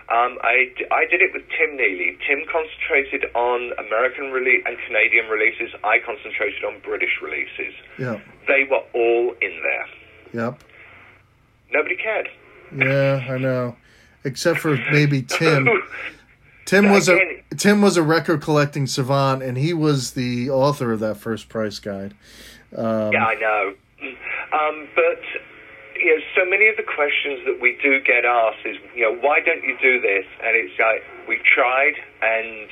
Um, 0.09 0.37
I, 0.41 0.71
I 0.91 1.05
did 1.09 1.21
it 1.21 1.31
with 1.33 1.43
Tim 1.49 1.75
Neely. 1.75 2.17
Tim 2.25 2.39
concentrated 2.49 3.25
on 3.35 3.71
American 3.77 4.25
rele- 4.25 4.65
and 4.65 4.77
Canadian 4.87 5.27
releases. 5.27 5.73
I 5.83 5.99
concentrated 5.99 6.63
on 6.63 6.79
British 6.81 7.19
releases. 7.21 7.73
Yeah. 7.99 8.19
They 8.47 8.63
were 8.69 8.83
all 8.93 9.35
in 9.41 9.61
there. 9.61 9.87
Yep. 10.45 10.63
Nobody 11.71 11.95
cared. 11.97 12.29
Yeah, 12.75 13.25
I 13.29 13.37
know. 13.37 13.75
Except 14.23 14.59
for 14.59 14.77
maybe 14.91 15.21
Tim. 15.27 15.67
Tim 16.65 16.89
was 16.91 17.07
a 17.07 17.17
Tim 17.57 17.81
was 17.81 17.95
a 17.97 18.03
record 18.03 18.41
collecting 18.41 18.87
savant, 18.87 19.41
and 19.41 19.57
he 19.57 19.73
was 19.73 20.11
the 20.11 20.49
author 20.49 20.91
of 20.91 20.99
that 20.99 21.15
first 21.15 21.47
price 21.49 21.79
guide. 21.79 22.13
Um, 22.75 23.11
Yeah, 23.13 23.25
I 23.25 23.35
know. 23.35 23.73
Um, 24.53 24.87
but 24.95 25.21
you 25.95 26.15
know, 26.15 26.21
so 26.35 26.45
many 26.49 26.67
of 26.69 26.77
the 26.77 26.83
questions 26.83 27.41
that 27.45 27.59
we 27.59 27.77
do 27.81 27.99
get 28.01 28.23
asked 28.25 28.65
is, 28.65 28.77
you 28.95 29.01
know, 29.03 29.17
why 29.19 29.39
don't 29.39 29.63
you 29.63 29.75
do 29.81 29.99
this? 29.99 30.25
And 30.43 30.55
it's 30.55 30.77
like 30.79 31.03
we've 31.27 31.43
tried 31.43 31.93
and 32.21 32.69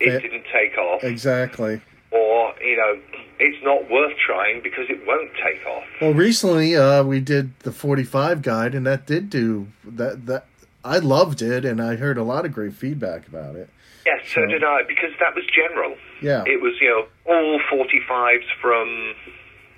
it 0.00 0.08
Fair- 0.10 0.20
didn't 0.20 0.44
take 0.52 0.76
off, 0.76 1.02
Exactly. 1.04 1.80
or 2.10 2.52
you 2.60 2.76
know, 2.76 2.98
it's 3.38 3.62
not 3.64 3.88
worth 3.90 4.16
trying 4.26 4.60
because 4.62 4.86
it 4.90 5.06
won't 5.06 5.30
take 5.42 5.64
off. 5.66 5.84
Well, 6.00 6.14
recently 6.14 6.76
uh, 6.76 7.04
we 7.04 7.20
did 7.20 7.58
the 7.60 7.72
45 7.72 8.42
guide, 8.42 8.74
and 8.74 8.84
that 8.86 9.06
did 9.06 9.30
do 9.30 9.68
that. 9.84 10.26
That 10.26 10.46
I 10.84 10.98
loved 10.98 11.42
it, 11.42 11.64
and 11.64 11.80
I 11.80 11.96
heard 11.96 12.18
a 12.18 12.22
lot 12.22 12.44
of 12.44 12.52
great 12.52 12.72
feedback 12.74 13.28
about 13.28 13.56
it. 13.56 13.68
Yes, 14.06 14.20
so 14.24 14.40
Sure. 14.40 14.46
did 14.46 14.64
I, 14.64 14.82
because 14.88 15.10
that 15.20 15.34
was 15.34 15.44
general. 15.54 15.94
Yeah. 16.22 16.42
It 16.46 16.62
was, 16.62 16.74
you 16.80 16.88
know, 16.88 17.06
all 17.32 17.60
45s 17.70 18.44
from 18.60 19.14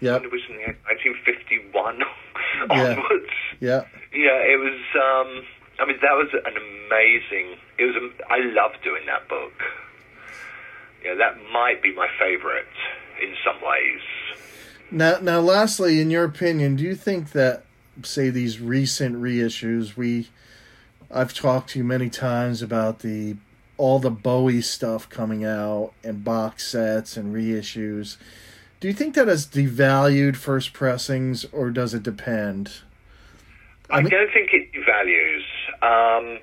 When 0.00 0.24
it 0.24 0.32
was 0.32 0.40
in 0.48 0.56
1951 0.56 1.98
Yeah. 2.70 2.94
onwards. 2.96 3.32
Yeah. 3.60 3.84
Yeah, 4.12 4.40
it 4.42 4.58
was. 4.58 4.80
Um, 4.96 5.44
I 5.78 5.86
mean, 5.86 5.98
that 6.02 6.12
was 6.12 6.28
an 6.32 6.56
amazing. 6.56 7.56
It 7.78 7.84
was. 7.84 8.12
I 8.28 8.38
love 8.52 8.72
doing 8.82 9.06
that 9.06 9.28
book. 9.28 9.52
Yeah, 11.04 11.14
that 11.14 11.36
might 11.52 11.82
be 11.82 11.94
my 11.94 12.08
favorite 12.18 12.66
in 13.22 13.34
some 13.44 13.56
ways. 13.62 14.00
Now, 14.90 15.18
now, 15.20 15.40
lastly, 15.40 16.00
in 16.00 16.10
your 16.10 16.24
opinion, 16.24 16.76
do 16.76 16.84
you 16.84 16.94
think 16.94 17.30
that, 17.32 17.64
say, 18.02 18.28
these 18.28 18.60
recent 18.60 19.16
reissues, 19.16 19.96
we, 19.96 20.28
I've 21.10 21.32
talked 21.32 21.70
to 21.70 21.78
you 21.78 21.84
many 21.84 22.10
times 22.10 22.60
about 22.60 22.98
the 23.00 23.36
all 23.78 23.98
the 23.98 24.10
Bowie 24.10 24.60
stuff 24.60 25.08
coming 25.08 25.42
out 25.44 25.92
and 26.04 26.22
box 26.22 26.66
sets 26.66 27.16
and 27.16 27.34
reissues. 27.34 28.18
Do 28.80 28.88
you 28.88 28.94
think 28.94 29.14
that 29.14 29.28
has 29.28 29.46
devalued 29.46 30.36
first 30.36 30.72
pressings, 30.72 31.44
or 31.52 31.70
does 31.70 31.92
it 31.92 32.02
depend? 32.02 32.80
I, 33.90 33.98
I 33.98 34.02
mean- 34.02 34.10
don't 34.10 34.32
think 34.32 34.50
it 34.52 34.72
devalues. 34.72 35.44
Um, 35.82 36.38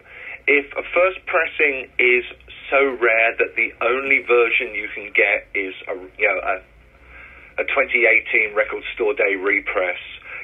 if 0.48 0.66
a 0.74 0.84
first 0.94 1.20
pressing 1.26 1.90
is 2.00 2.24
so 2.70 2.84
rare 3.02 3.36
that 3.38 3.56
the 3.56 3.74
only 3.82 4.20
version 4.28 4.74
you 4.76 4.88
can 4.94 5.12
get 5.16 5.48
is 5.56 5.74
a 5.88 5.94
you 6.20 6.28
know 6.28 6.40
a, 6.44 7.62
a 7.62 7.66
2018 7.66 8.56
record 8.56 8.84
store 8.94 9.14
day 9.14 9.36
repress, 9.36 9.98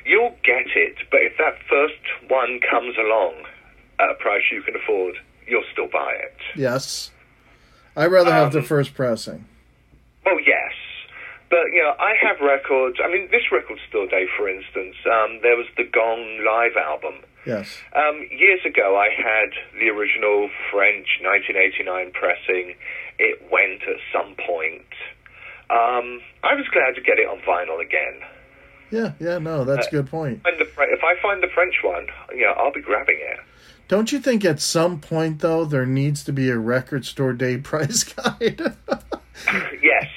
you'll 0.06 0.36
get 0.44 0.66
it. 0.76 0.96
But 1.12 1.22
if 1.22 1.34
that 1.38 1.60
first 1.70 2.30
one 2.32 2.60
comes 2.72 2.96
along 2.98 3.34
at 4.00 4.10
a 4.10 4.16
price 4.16 4.44
you 4.52 4.62
can 4.64 4.76
afford, 4.76 5.16
you'll 5.48 5.64
still 5.72 5.88
buy 5.88 6.14
it. 6.24 6.36
Yes, 6.56 7.12
I'd 7.96 8.08
rather 8.08 8.32
have 8.34 8.52
the 8.52 8.60
Um, 8.60 8.66
first 8.66 8.94
pressing. 8.96 9.46
Well, 10.26 10.40
yes. 10.40 10.72
But, 11.54 11.70
you 11.70 11.84
know, 11.86 11.94
I 12.00 12.18
have 12.18 12.42
records. 12.42 12.98
I 12.98 13.14
mean, 13.14 13.30
this 13.30 13.46
record 13.52 13.78
store 13.88 14.08
day, 14.08 14.26
for 14.36 14.50
instance, 14.50 14.98
um, 15.06 15.38
there 15.46 15.54
was 15.56 15.68
the 15.78 15.84
Gong 15.84 16.42
live 16.42 16.74
album. 16.82 17.22
Yes. 17.46 17.78
Um, 17.94 18.26
years 18.32 18.62
ago, 18.66 18.98
I 18.98 19.14
had 19.14 19.54
the 19.78 19.94
original 19.94 20.50
French 20.72 21.06
1989 21.22 22.10
pressing. 22.18 22.74
It 23.20 23.38
went 23.54 23.86
at 23.86 24.02
some 24.10 24.34
point. 24.34 24.90
Um, 25.70 26.26
I 26.42 26.58
was 26.58 26.66
glad 26.74 26.96
to 26.96 27.02
get 27.06 27.22
it 27.22 27.30
on 27.30 27.38
vinyl 27.46 27.78
again. 27.78 28.26
Yeah. 28.90 29.14
Yeah. 29.20 29.38
No, 29.38 29.64
that's 29.64 29.86
a 29.86 29.92
good 29.92 30.10
point. 30.10 30.42
The, 30.42 30.66
if 30.66 31.04
I 31.06 31.22
find 31.22 31.44
the 31.44 31.54
French 31.54 31.76
one, 31.84 32.08
you 32.34 32.50
know, 32.50 32.54
I'll 32.58 32.74
be 32.74 32.82
grabbing 32.82 33.20
it. 33.22 33.40
Don't 33.88 34.12
you 34.12 34.18
think 34.20 34.44
at 34.44 34.60
some 34.60 35.00
point 35.00 35.40
though 35.40 35.66
there 35.66 35.86
needs 35.86 36.24
to 36.24 36.34
be 36.34 36.50
a 36.50 36.58
record 36.58 37.06
store 37.06 37.34
day 37.34 37.58
price 37.70 38.04
guide? 38.04 38.74
yes, 39.84 40.10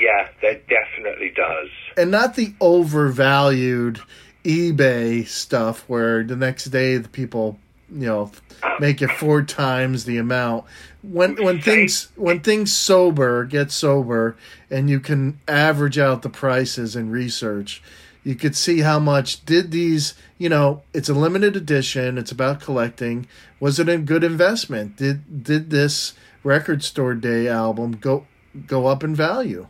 yeah, 0.00 0.28
that 0.42 0.66
definitely 0.68 1.30
does. 1.36 1.68
and 1.96 2.10
not 2.10 2.34
the 2.34 2.54
overvalued 2.60 4.00
eBay 4.44 5.26
stuff 5.26 5.84
where 5.88 6.24
the 6.24 6.36
next 6.36 6.66
day 6.66 6.96
the 6.96 7.08
people, 7.08 7.58
you 7.90 8.06
know, 8.06 8.32
make 8.78 9.02
it 9.02 9.10
four 9.12 9.42
times 9.64 10.04
the 10.04 10.16
amount. 10.16 10.64
When 11.02 11.36
when 11.42 11.60
things 11.60 12.08
when 12.16 12.40
things 12.40 12.72
sober 12.74 13.44
get 13.44 13.70
sober 13.70 14.36
and 14.70 14.88
you 14.90 15.00
can 15.00 15.40
average 15.48 15.98
out 15.98 16.22
the 16.22 16.28
prices 16.30 16.96
and 16.96 17.12
research, 17.12 17.82
you 18.24 18.34
could 18.34 18.56
see 18.56 18.80
how 18.80 18.98
much 18.98 19.44
did 19.44 19.70
these, 19.70 20.14
you 20.38 20.48
know, 20.48 20.82
it's 20.92 21.08
a 21.08 21.14
limited 21.14 21.56
edition, 21.56 22.18
it's 22.18 22.32
about 22.32 22.60
collecting. 22.60 23.26
Was 23.60 23.78
it 23.78 23.88
a 23.88 23.98
good 23.98 24.24
investment? 24.24 24.96
Did 24.96 25.42
did 25.42 25.70
this 25.70 26.14
record 26.42 26.82
store 26.82 27.14
day 27.14 27.48
album 27.48 27.92
go 27.92 28.26
go 28.66 28.86
up 28.86 29.04
in 29.04 29.14
value? 29.14 29.66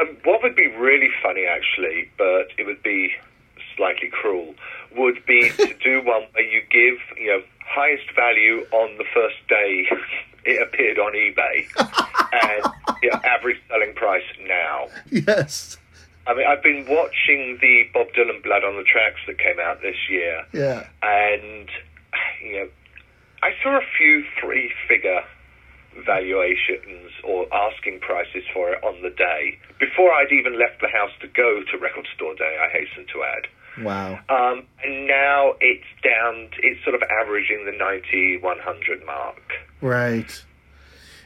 Um, 0.00 0.16
what 0.24 0.42
would 0.42 0.54
be 0.56 0.68
really 0.68 1.08
funny, 1.22 1.44
actually, 1.46 2.10
but 2.16 2.48
it 2.56 2.66
would 2.66 2.82
be 2.82 3.12
slightly 3.76 4.08
cruel, 4.08 4.54
would 4.96 5.24
be 5.26 5.50
to 5.50 5.74
do 5.84 6.02
one 6.02 6.22
where 6.32 6.44
you 6.44 6.60
give, 6.70 6.98
you 7.18 7.26
know, 7.28 7.42
highest 7.66 8.10
value 8.14 8.66
on 8.72 8.96
the 8.98 9.04
first 9.14 9.36
day 9.48 9.86
it 10.44 10.62
appeared 10.62 10.98
on 10.98 11.12
eBay, 11.12 11.66
and 12.32 12.72
you 13.02 13.10
know, 13.10 13.20
average 13.24 13.58
selling 13.68 13.92
price 13.94 14.22
now. 14.46 14.88
Yes. 15.10 15.76
I 16.26 16.34
mean, 16.34 16.46
I've 16.46 16.62
been 16.62 16.84
watching 16.88 17.58
the 17.60 17.84
Bob 17.94 18.08
Dylan 18.16 18.42
Blood 18.42 18.62
on 18.62 18.76
the 18.76 18.82
Tracks 18.84 19.20
that 19.26 19.38
came 19.38 19.58
out 19.60 19.80
this 19.80 19.96
year, 20.10 20.44
Yeah. 20.52 20.86
and 21.02 21.68
you 22.44 22.52
know, 22.52 22.68
I 23.42 23.50
saw 23.62 23.78
a 23.78 23.82
few 23.96 24.24
three-figure 24.40 25.24
valuations 26.04 27.12
or 27.24 27.46
asking 27.52 28.00
prices 28.00 28.44
for 28.52 28.70
it 28.72 28.82
on 28.84 29.02
the 29.02 29.10
day 29.10 29.58
before 29.78 30.12
I'd 30.12 30.32
even 30.32 30.58
left 30.58 30.80
the 30.80 30.88
house 30.88 31.12
to 31.20 31.28
go 31.28 31.62
to 31.70 31.78
Record 31.78 32.06
Store 32.14 32.34
Day. 32.34 32.56
I 32.60 32.68
hasten 32.70 33.06
to 33.12 33.22
add. 33.22 33.84
Wow. 33.84 34.18
Um, 34.28 34.64
and 34.82 35.06
now 35.06 35.54
it's 35.60 35.86
down. 36.02 36.50
It's 36.58 36.82
sort 36.82 36.94
of 36.94 37.02
averaging 37.02 37.64
the 37.64 37.76
90, 37.76 38.38
100 38.42 39.06
mark. 39.06 39.42
Right. 39.80 40.44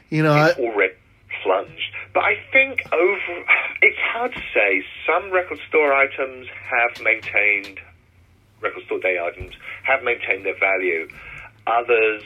You 0.09 0.21
know, 0.21 0.33
I, 0.33 0.49
It's 0.49 0.59
already 0.59 0.93
plunged. 1.41 1.91
But 2.13 2.23
I 2.23 2.35
think 2.51 2.81
over. 2.93 3.45
It's 3.81 3.97
hard 4.13 4.31
to 4.33 4.39
say. 4.53 4.83
Some 5.05 5.31
record 5.31 5.59
store 5.67 5.93
items 5.93 6.47
have 6.47 7.03
maintained. 7.03 7.79
Record 8.61 8.85
store 8.85 8.99
day 8.99 9.17
items 9.19 9.53
have 9.83 10.03
maintained 10.03 10.45
their 10.45 10.57
value. 10.57 11.09
Others, 11.67 12.23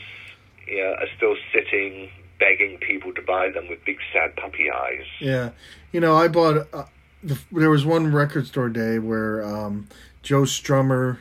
you 0.68 0.78
know, 0.78 0.94
are 1.00 1.08
still 1.16 1.34
sitting, 1.52 2.10
begging 2.38 2.78
people 2.78 3.12
to 3.14 3.22
buy 3.22 3.50
them 3.50 3.68
with 3.68 3.84
big 3.84 3.98
sad 4.12 4.34
puppy 4.36 4.70
eyes. 4.70 5.04
yeah. 5.20 5.50
You 5.92 6.00
know, 6.00 6.16
I 6.16 6.28
bought. 6.28 6.66
Uh, 6.72 6.84
the, 7.22 7.38
there 7.50 7.70
was 7.70 7.84
one 7.84 8.12
record 8.12 8.46
store 8.46 8.68
day 8.68 8.98
where 8.98 9.42
um, 9.44 9.88
Joe 10.22 10.42
Strummer, 10.42 11.18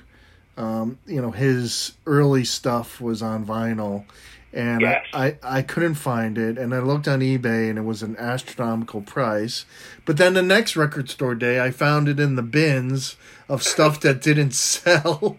um, 0.57 0.99
you 1.07 1.21
know, 1.21 1.31
his 1.31 1.93
early 2.05 2.43
stuff 2.43 2.99
was 3.01 3.21
on 3.21 3.45
vinyl, 3.45 4.05
and 4.53 4.81
Yes. 4.81 5.05
I, 5.13 5.27
I 5.27 5.37
I 5.59 5.61
couldn't 5.61 5.95
find 5.95 6.37
it, 6.37 6.57
and 6.57 6.73
I 6.75 6.79
looked 6.79 7.07
on 7.07 7.21
eBay, 7.21 7.69
and 7.69 7.77
it 7.79 7.83
was 7.83 8.03
an 8.03 8.15
astronomical 8.17 9.01
price. 9.01 9.65
But 10.05 10.17
then 10.17 10.33
the 10.33 10.43
next 10.43 10.75
record 10.75 11.09
store 11.09 11.33
day, 11.35 11.59
I 11.61 11.71
found 11.71 12.07
it 12.09 12.19
in 12.19 12.35
the 12.35 12.43
bins 12.43 13.15
of 13.49 13.63
stuff 13.63 13.99
that 14.01 14.21
didn't 14.21 14.51
sell. 14.53 15.37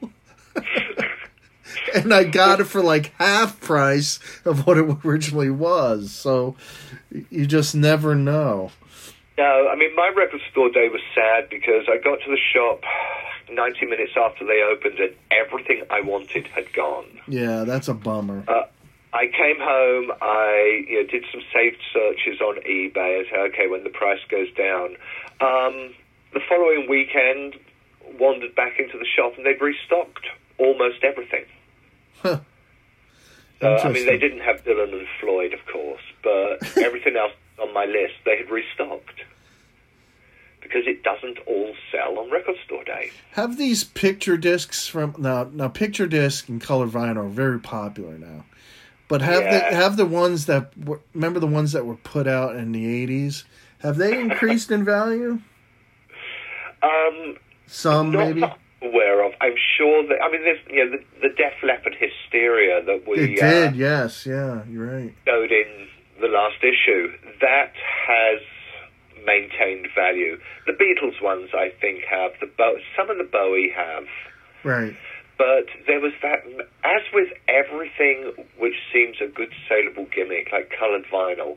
And 1.94 2.12
I 2.12 2.24
got 2.24 2.60
it 2.60 2.64
for 2.64 2.82
like 2.82 3.12
half 3.18 3.60
price 3.60 4.18
of 4.44 4.66
what 4.66 4.78
it 4.78 4.98
originally 5.04 5.50
was. 5.50 6.12
So 6.12 6.56
you 7.30 7.46
just 7.46 7.74
never 7.74 8.14
know. 8.14 8.70
No, 9.36 9.68
I 9.68 9.76
mean 9.76 9.94
my 9.94 10.12
record 10.16 10.40
store 10.50 10.70
day 10.70 10.88
was 10.88 11.00
sad 11.14 11.48
because 11.48 11.86
I 11.88 11.98
got 11.98 12.20
to 12.24 12.30
the 12.30 12.38
shop 12.52 12.82
90 13.50 13.86
minutes 13.86 14.12
after 14.16 14.44
they 14.44 14.62
opened 14.62 14.98
and 14.98 15.14
everything 15.30 15.82
I 15.90 16.00
wanted 16.00 16.46
had 16.48 16.72
gone. 16.72 17.06
Yeah, 17.26 17.64
that's 17.64 17.88
a 17.88 17.94
bummer. 17.94 18.44
Uh, 18.48 18.64
I 19.12 19.26
came 19.26 19.56
home. 19.58 20.12
I 20.20 20.84
you 20.88 21.02
know, 21.02 21.08
did 21.08 21.24
some 21.32 21.40
saved 21.52 21.80
searches 21.92 22.40
on 22.40 22.56
eBay. 22.62 23.26
I 23.26 23.30
said, 23.30 23.38
okay, 23.52 23.66
when 23.68 23.84
the 23.84 23.90
price 23.90 24.20
goes 24.28 24.52
down. 24.54 24.96
Um, 25.40 25.94
the 26.34 26.40
following 26.48 26.88
weekend, 26.90 27.54
wandered 28.18 28.54
back 28.54 28.78
into 28.78 28.98
the 28.98 29.06
shop 29.06 29.34
and 29.36 29.46
they'd 29.46 29.60
restocked 29.60 30.26
almost 30.58 31.04
everything. 31.04 31.44
Huh. 32.22 32.40
So, 33.60 33.76
I 33.76 33.88
mean, 33.92 34.06
they 34.06 34.18
didn't 34.18 34.40
have 34.40 34.62
Dylan 34.64 34.92
and 34.92 35.06
Floyd, 35.20 35.52
of 35.52 35.60
course, 35.66 36.02
but 36.22 36.76
everything 36.78 37.16
else 37.16 37.32
on 37.60 37.74
my 37.74 37.84
list 37.86 38.14
they 38.24 38.36
had 38.36 38.48
restocked 38.50 39.20
because 40.60 40.82
it 40.86 41.02
doesn't 41.02 41.38
all 41.46 41.74
sell 41.90 42.18
on 42.18 42.30
record 42.30 42.54
store 42.64 42.84
day. 42.84 43.10
Have 43.32 43.56
these 43.56 43.82
picture 43.84 44.36
discs 44.36 44.86
from 44.86 45.14
now? 45.18 45.48
Now, 45.52 45.68
picture 45.68 46.06
disc 46.06 46.48
and 46.48 46.60
color 46.60 46.86
vinyl 46.86 47.16
are 47.24 47.28
very 47.28 47.58
popular 47.58 48.16
now. 48.18 48.44
But 49.08 49.22
have 49.22 49.42
Yeah. 49.42 49.70
the 49.70 49.76
have 49.76 49.96
the 49.96 50.04
ones 50.06 50.46
that 50.46 50.76
were, 50.78 51.00
remember 51.14 51.40
the 51.40 51.46
ones 51.46 51.72
that 51.72 51.84
were 51.86 51.96
put 51.96 52.26
out 52.28 52.54
in 52.54 52.72
the 52.72 52.86
eighties? 52.86 53.44
Have 53.80 53.96
they 53.96 54.20
increased 54.20 54.70
in 54.70 54.84
value? 54.84 55.40
Um, 56.82 57.36
Some 57.66 58.12
not 58.12 58.18
maybe. 58.26 58.40
that 58.42 58.58
I'm 59.40 59.48
aware 59.48 59.52
of. 59.52 59.52
I'm 59.52 59.58
sure 59.76 60.08
that 60.08 60.22
I 60.22 60.32
mean, 60.32 60.42
there's 60.44 60.58
you 60.68 60.84
know 60.84 60.96
the, 60.98 61.28
the 61.28 61.34
Def 61.34 61.54
Leppard 61.62 61.96
hysteria 61.98 62.84
that 62.84 63.08
we 63.08 63.34
It 63.34 63.42
uh, 63.42 63.50
did. 63.50 63.76
Yes. 63.76 64.26
Yeah. 64.26 64.64
You're 64.68 64.86
right. 64.86 65.14
showed 65.26 65.52
in 65.52 65.88
the 66.20 66.28
last 66.28 66.62
issue. 66.62 67.12
That 67.40 67.72
has 68.06 68.40
maintained 69.26 69.88
value. 69.94 70.38
The 70.66 70.72
Beatles 70.72 71.22
ones, 71.22 71.50
I 71.54 71.70
think, 71.80 72.04
have 72.10 72.32
the 72.40 72.46
Bo- 72.46 72.78
some 72.96 73.10
of 73.10 73.18
the 73.18 73.24
Bowie 73.24 73.72
have. 73.74 74.04
Right. 74.64 74.96
But 75.36 75.66
there 75.86 76.00
was 76.00 76.12
that, 76.22 76.44
as 76.84 77.02
with 77.12 77.28
everything 77.46 78.32
which 78.58 78.74
seems 78.92 79.16
a 79.20 79.28
good 79.28 79.52
saleable 79.68 80.06
gimmick, 80.12 80.50
like 80.50 80.72
coloured 80.76 81.04
vinyl, 81.12 81.56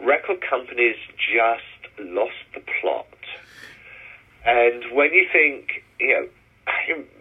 record 0.00 0.40
companies 0.48 0.96
just 1.18 1.98
lost 1.98 2.32
the 2.54 2.60
plot. 2.80 3.06
And 4.46 4.84
when 4.92 5.12
you 5.12 5.26
think, 5.30 5.84
you 5.98 6.08
know, 6.08 6.28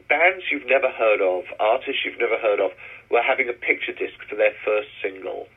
bands 0.10 0.43
you've 0.52 0.65
never 0.65 0.89
heard 0.89 1.21
of, 1.21 1.45
artists 1.60 2.02
you've 2.04 2.19
never 2.19 2.38
heard 2.38 2.60
of, 2.60 2.71
were 3.10 3.21
having 3.21 3.47
a 3.47 3.54
picture 3.54 3.93
disc 3.93 4.15
for 4.28 4.36
their 4.36 4.54
first 4.65 4.89
single, 5.02 5.47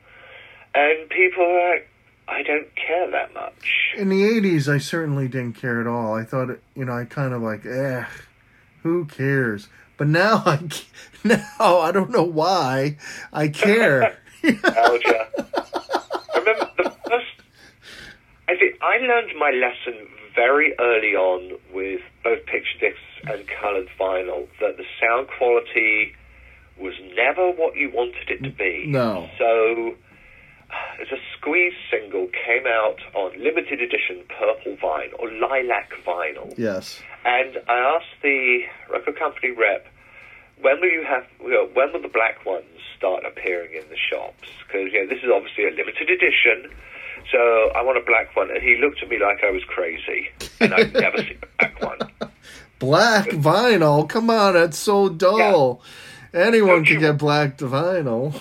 and 0.73 1.09
people 1.09 1.43
are 1.43 1.71
like, 1.71 1.89
I 2.27 2.41
don't 2.43 2.73
care 2.75 3.11
that 3.11 3.33
much. 3.33 3.93
In 3.97 4.09
the 4.09 4.23
eighties, 4.23 4.69
I 4.69 4.77
certainly 4.77 5.27
didn't 5.27 5.53
care 5.53 5.81
at 5.81 5.87
all. 5.87 6.15
I 6.15 6.23
thought, 6.23 6.57
you 6.75 6.85
know, 6.85 6.93
I 6.93 7.05
kind 7.05 7.33
of 7.33 7.41
like, 7.41 7.65
eh, 7.65 8.05
who 8.81 9.05
cares? 9.05 9.67
But 9.97 10.07
now 10.07 10.43
I, 10.45 10.59
now 11.23 11.79
I 11.79 11.91
don't 11.91 12.11
know 12.11 12.23
why 12.23 12.97
I 13.33 13.49
care. 13.49 14.17
Alger. 14.43 15.27
I 15.37 16.37
remember 16.37 16.69
the 16.77 16.95
first. 17.09 17.35
I 18.47 18.55
think 18.57 18.81
I 18.81 18.97
learned 18.97 19.37
my 19.37 19.51
lesson 19.51 20.07
very 20.35 20.73
early 20.79 21.15
on 21.15 21.57
with 21.73 22.01
both 22.23 22.45
picture 22.45 22.79
discs 22.79 23.12
and 23.27 23.45
coloured 23.61 23.87
vinyl 23.99 24.47
that 24.59 24.77
the 24.77 24.85
sound 24.99 25.27
quality 25.37 26.13
was 26.77 26.93
never 27.15 27.51
what 27.51 27.75
you 27.75 27.91
wanted 27.93 28.29
it 28.29 28.43
to 28.43 28.49
be. 28.49 28.85
No. 28.87 29.29
So, 29.37 29.95
as 30.99 31.07
a 31.11 31.17
squeeze 31.37 31.73
single 31.91 32.27
came 32.27 32.65
out 32.65 32.97
on 33.13 33.31
limited 33.41 33.81
edition 33.81 34.23
purple 34.27 34.75
vinyl 34.77 35.19
or 35.19 35.31
lilac 35.31 35.91
vinyl. 36.05 36.53
yes. 36.57 37.01
And 37.25 37.57
I 37.69 37.77
asked 37.77 38.21
the 38.21 38.63
record 38.91 39.17
company 39.17 39.51
rep, 39.51 39.87
when 40.61 40.81
will 40.81 40.89
you 40.89 41.05
have, 41.07 41.23
you 41.41 41.51
know, 41.51 41.69
when 41.73 41.93
will 41.93 42.01
the 42.01 42.09
black 42.09 42.45
ones 42.45 42.65
start 42.97 43.23
appearing 43.25 43.73
in 43.73 43.87
the 43.89 43.97
shops? 43.97 44.47
Because 44.65 44.91
you 44.91 45.03
know, 45.03 45.07
this 45.07 45.23
is 45.23 45.29
obviously 45.33 45.65
a 45.65 45.71
limited 45.71 46.09
edition, 46.09 46.71
so 47.31 47.71
I 47.75 47.81
want 47.81 47.97
a 47.97 48.05
black 48.05 48.35
one. 48.35 48.49
And 48.49 48.61
he 48.61 48.77
looked 48.77 49.01
at 49.03 49.09
me 49.09 49.19
like 49.19 49.43
I 49.43 49.51
was 49.51 49.63
crazy, 49.67 50.29
and 50.59 50.73
I've 50.73 50.93
never 50.93 51.17
seen 51.17 51.39
a 51.41 51.47
black 51.57 51.81
one. 51.81 51.99
Black 52.83 53.29
vinyl. 53.29 54.09
Come 54.09 54.29
on, 54.29 54.55
that's 54.55 54.77
so 54.77 55.07
dull. 55.07 55.81
Anyone 56.33 56.83
can 56.83 56.99
get 56.99 57.17
black 57.17 57.57
vinyl. 57.57 58.33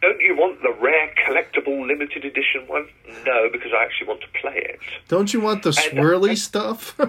Don't 0.00 0.20
you 0.20 0.34
want 0.36 0.62
the 0.62 0.72
rare 0.80 1.10
collectible 1.26 1.86
limited 1.86 2.24
edition 2.24 2.66
one? 2.66 2.86
No, 3.26 3.48
because 3.52 3.72
I 3.78 3.84
actually 3.84 4.08
want 4.08 4.22
to 4.22 4.26
play 4.40 4.56
it. 4.56 4.80
Don't 5.08 5.34
you 5.34 5.40
want 5.40 5.62
the 5.62 5.70
swirly 5.70 6.36
stuff? 6.36 6.98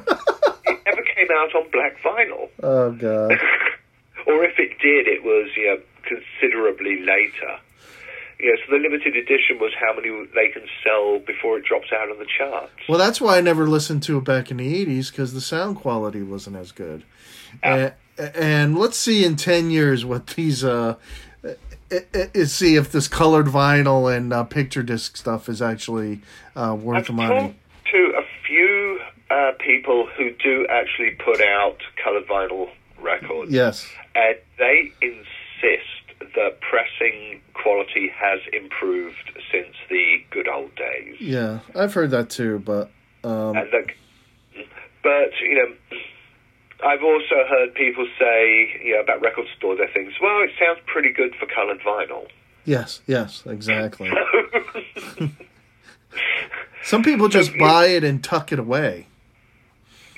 It 0.68 0.82
never 0.86 1.04
came 1.04 1.28
out 1.32 1.56
on 1.56 1.70
black 1.72 1.96
vinyl. 2.04 2.50
oh 2.64 2.92
god. 2.92 3.32
or 4.28 4.44
if 4.44 4.58
it 4.60 4.78
did, 4.82 5.08
it 5.08 5.24
was 5.24 5.50
you 5.56 5.68
know, 5.68 5.80
considerably 6.04 7.00
later. 7.02 7.60
Yeah, 8.46 8.52
so 8.66 8.72
the 8.76 8.78
limited 8.78 9.16
edition 9.16 9.58
was 9.60 9.72
how 9.80 9.96
many 9.96 10.10
they 10.36 10.50
can 10.50 10.68
sell 10.84 11.18
before 11.20 11.58
it 11.58 11.66
drops 11.66 11.88
out 11.92 12.12
of 12.12 12.20
the 12.20 12.28
charts. 12.38 12.72
Well, 12.88 13.00
that's 13.00 13.20
why 13.20 13.38
I 13.38 13.42
never 13.42 13.68
listened 13.68 14.04
to 14.04 14.20
it 14.20 14.24
back 14.24 14.52
in 14.52 14.58
the 14.58 14.86
'80s 14.86 15.10
because 15.10 15.34
the 15.34 15.42
sound 15.42 15.78
quality 15.78 16.22
wasn't 16.22 16.58
as 16.58 16.72
good. 16.72 17.04
And, 17.64 17.94
and 18.18 18.78
let's 18.78 18.98
see 18.98 19.26
in 19.26 19.36
10 19.36 19.72
years 19.72 20.06
what 20.06 20.28
these 20.28 20.64
uh 20.64 20.96
i- 21.44 21.56
i- 22.14 22.30
i- 22.36 22.44
see 22.44 22.76
if 22.76 22.92
this 22.92 23.08
colored 23.08 23.48
vinyl 23.48 24.16
and 24.16 24.32
uh, 24.34 24.44
picture 24.44 24.84
disc 24.84 25.18
stuff 25.18 25.50
is 25.50 25.62
actually 25.62 26.20
uh, 26.56 26.76
worth 26.80 27.10
I've 27.10 27.16
money. 27.16 27.56
to 27.92 28.14
a 28.18 28.24
few 28.46 29.00
uh, 29.32 29.52
people 29.60 30.08
who 30.18 30.32
do 30.44 30.68
actually 30.70 31.12
put 31.24 31.42
out 31.42 31.78
colored 32.04 32.28
vinyl 32.28 32.70
records, 33.02 33.52
Yes. 33.52 33.88
and 34.14 34.36
they 34.60 34.92
insist 35.02 35.95
that 36.36 36.60
pressing 36.62 37.42
quality 37.54 38.10
has 38.16 38.40
improved 38.54 39.32
since 39.52 39.76
the 39.90 40.18
good 40.32 40.48
old 40.48 40.76
days. 40.76 41.16
Yeah, 41.20 41.60
I've 41.76 41.94
heard 41.94 42.12
that 42.12 42.30
too, 42.30 42.60
but 42.60 42.92
um, 43.24 43.56
And 43.56 43.70
look, 43.72 43.94
but 45.04 45.32
you 45.42 45.56
know, 45.56 45.98
I've 46.86 47.04
also 47.04 47.36
heard 47.50 47.74
people 47.74 48.08
say, 48.20 48.70
you 48.84 48.94
know, 48.96 49.02
about 49.02 49.22
record 49.22 49.48
stores, 49.58 49.80
they 49.80 49.88
think, 49.94 50.14
well, 50.22 50.42
it 50.44 50.52
sounds 50.60 50.80
pretty 50.86 51.12
good 51.12 51.34
for 51.40 51.46
coloured 51.48 51.80
vinyl. 51.82 52.28
yes, 52.66 53.02
yes, 53.08 53.44
exactly. 53.46 54.12
Some 56.84 57.02
people 57.02 57.28
just 57.30 57.58
buy 57.58 57.88
it 57.88 58.04
and 58.04 58.24
tuck 58.24 58.52
it 58.52 58.60
away. 58.60 59.08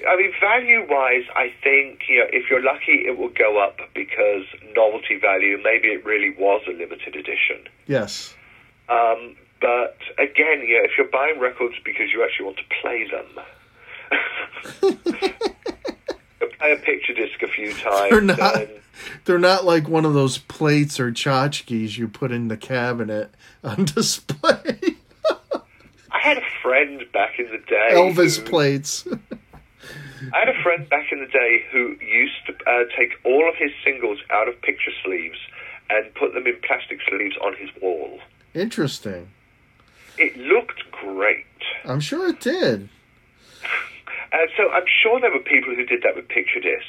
I 0.08 0.16
mean, 0.16 0.32
value-wise, 0.40 1.24
I 1.36 1.52
think 1.64 2.02
you 2.10 2.20
know, 2.20 2.26
if 2.32 2.50
you're 2.50 2.62
lucky, 2.64 3.04
it 3.08 3.18
will 3.18 3.30
go 3.30 3.58
up 3.64 3.78
because 3.96 4.44
novelty 4.76 5.18
value. 5.20 5.58
Maybe 5.64 5.88
it 5.90 6.06
really 6.06 6.36
was 6.38 6.62
a 6.68 6.72
limited 6.72 7.16
edition. 7.16 7.68
Yes. 7.88 8.34
Um, 8.90 9.36
but 9.60 9.98
again, 10.20 10.60
yeah, 10.68 10.84
if 10.86 10.92
you're 10.98 11.08
buying 11.08 11.40
records 11.40 11.76
because 11.84 12.12
you 12.14 12.24
actually 12.24 12.46
want 12.46 12.58
to 12.58 12.64
play 12.82 13.08
them, 13.10 13.26
play 16.60 16.72
a 16.72 16.76
picture 16.78 17.14
disc 17.14 17.42
a 17.42 17.48
few 17.48 17.74
times. 17.74 18.12
They're 18.12 18.22
not. 18.22 18.56
and- 18.56 18.70
They're 19.26 19.38
not 19.40 19.64
like 19.66 19.88
one 19.88 20.06
of 20.06 20.14
those 20.16 20.38
plates 20.40 21.00
or 21.00 21.12
tchotchkes 21.12 21.98
you 21.98 22.08
put 22.08 22.32
in 22.32 22.48
the 22.48 22.58
cabinet 22.58 23.32
on 23.64 23.86
display. 23.86 24.80
I 26.12 26.20
had 26.20 26.38
a 26.38 26.44
friend 26.64 27.04
back 27.14 27.38
in 27.40 27.46
the 27.52 27.60
day. 27.60 27.90
Elvis 27.92 28.38
who- 28.40 28.46
plates. 28.50 29.08
I 30.34 30.40
had 30.40 30.50
a 30.50 30.64
friend 30.64 30.88
back 30.90 31.12
in 31.12 31.20
the 31.20 31.28
day 31.28 31.64
who 31.72 31.96
used 32.02 32.46
to 32.48 32.54
uh, 32.70 32.84
take 32.98 33.12
all 33.26 33.48
of 33.50 33.56
his 33.56 33.72
singles 33.84 34.20
out 34.32 34.48
of 34.48 34.62
picture 34.62 34.92
sleeves 35.04 35.38
and 35.90 36.14
put 36.16 36.34
them 36.34 36.46
in 36.48 36.56
plastic 36.66 37.00
sleeves 37.08 37.36
on 37.44 37.56
his 37.56 37.70
wall. 37.82 38.20
Interesting. 38.54 39.30
It 40.18 40.36
looked 40.38 40.84
great. 40.92 41.46
I'm 41.86 42.00
sure 42.00 42.28
it 42.30 42.40
did. 42.40 42.90
And 44.30 44.50
so 44.58 44.70
I'm 44.72 44.84
sure 45.02 45.22
there 45.22 45.32
were 45.32 45.40
people 45.40 45.74
who 45.74 45.86
did 45.86 46.04
that 46.04 46.14
with 46.18 46.28
picture 46.28 46.60
discs. 46.60 46.84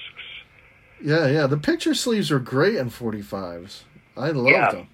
Yeah, 1.00 1.28
yeah. 1.28 1.46
The 1.46 1.56
picture 1.56 1.94
sleeves 1.94 2.32
are 2.32 2.40
great 2.40 2.74
in 2.74 2.90
45s. 2.90 3.82
I 4.16 4.30
love 4.30 4.50
Yeah. 4.50 4.70
them. 4.72 4.88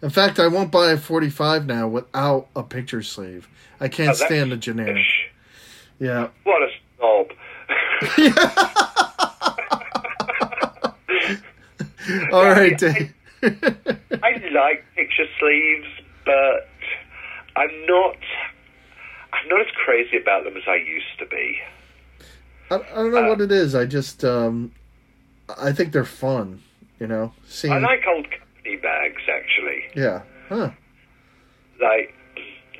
In 0.00 0.10
fact, 0.10 0.38
I 0.38 0.46
won't 0.46 0.70
buy 0.70 0.92
a 0.92 0.96
45 0.96 1.66
now 1.66 1.88
without 1.88 2.46
a 2.54 2.62
picture 2.62 3.02
sleeve. 3.02 3.48
I 3.80 3.88
can't 3.88 4.10
Oh, 4.10 4.12
stand 4.26 4.52
the 4.52 4.56
generic. 4.56 5.04
Yeah. 5.98 6.28
What 6.44 6.62
a 6.62 6.68
snob. 6.98 7.32
All 12.32 12.44
right, 12.44 12.76
Dave. 12.76 13.14
I 13.42 14.40
like 14.52 14.84
picture 14.94 15.26
sleeves, 15.38 15.86
but 16.24 16.68
I'm 17.56 17.86
not. 17.86 18.16
I'm 19.32 19.48
not 19.48 19.60
as 19.60 19.66
crazy 19.84 20.16
about 20.16 20.44
them 20.44 20.56
as 20.56 20.62
I 20.66 20.76
used 20.76 21.18
to 21.18 21.26
be. 21.26 21.58
I, 22.70 22.76
I 22.76 22.94
don't 22.94 23.12
know 23.12 23.28
what 23.28 23.40
it 23.40 23.50
is. 23.50 23.74
I 23.74 23.86
just, 23.86 24.24
um, 24.24 24.72
I 25.58 25.72
think 25.72 25.92
they're 25.92 26.04
fun. 26.04 26.62
You 26.98 27.06
know, 27.06 27.32
seeing. 27.46 27.72
I 27.72 27.78
like 27.78 28.02
old 28.06 28.26
company 28.30 28.76
bags, 28.76 29.22
actually. 29.28 29.84
Yeah. 29.94 30.22
Huh. 30.48 30.70
like 31.80 32.14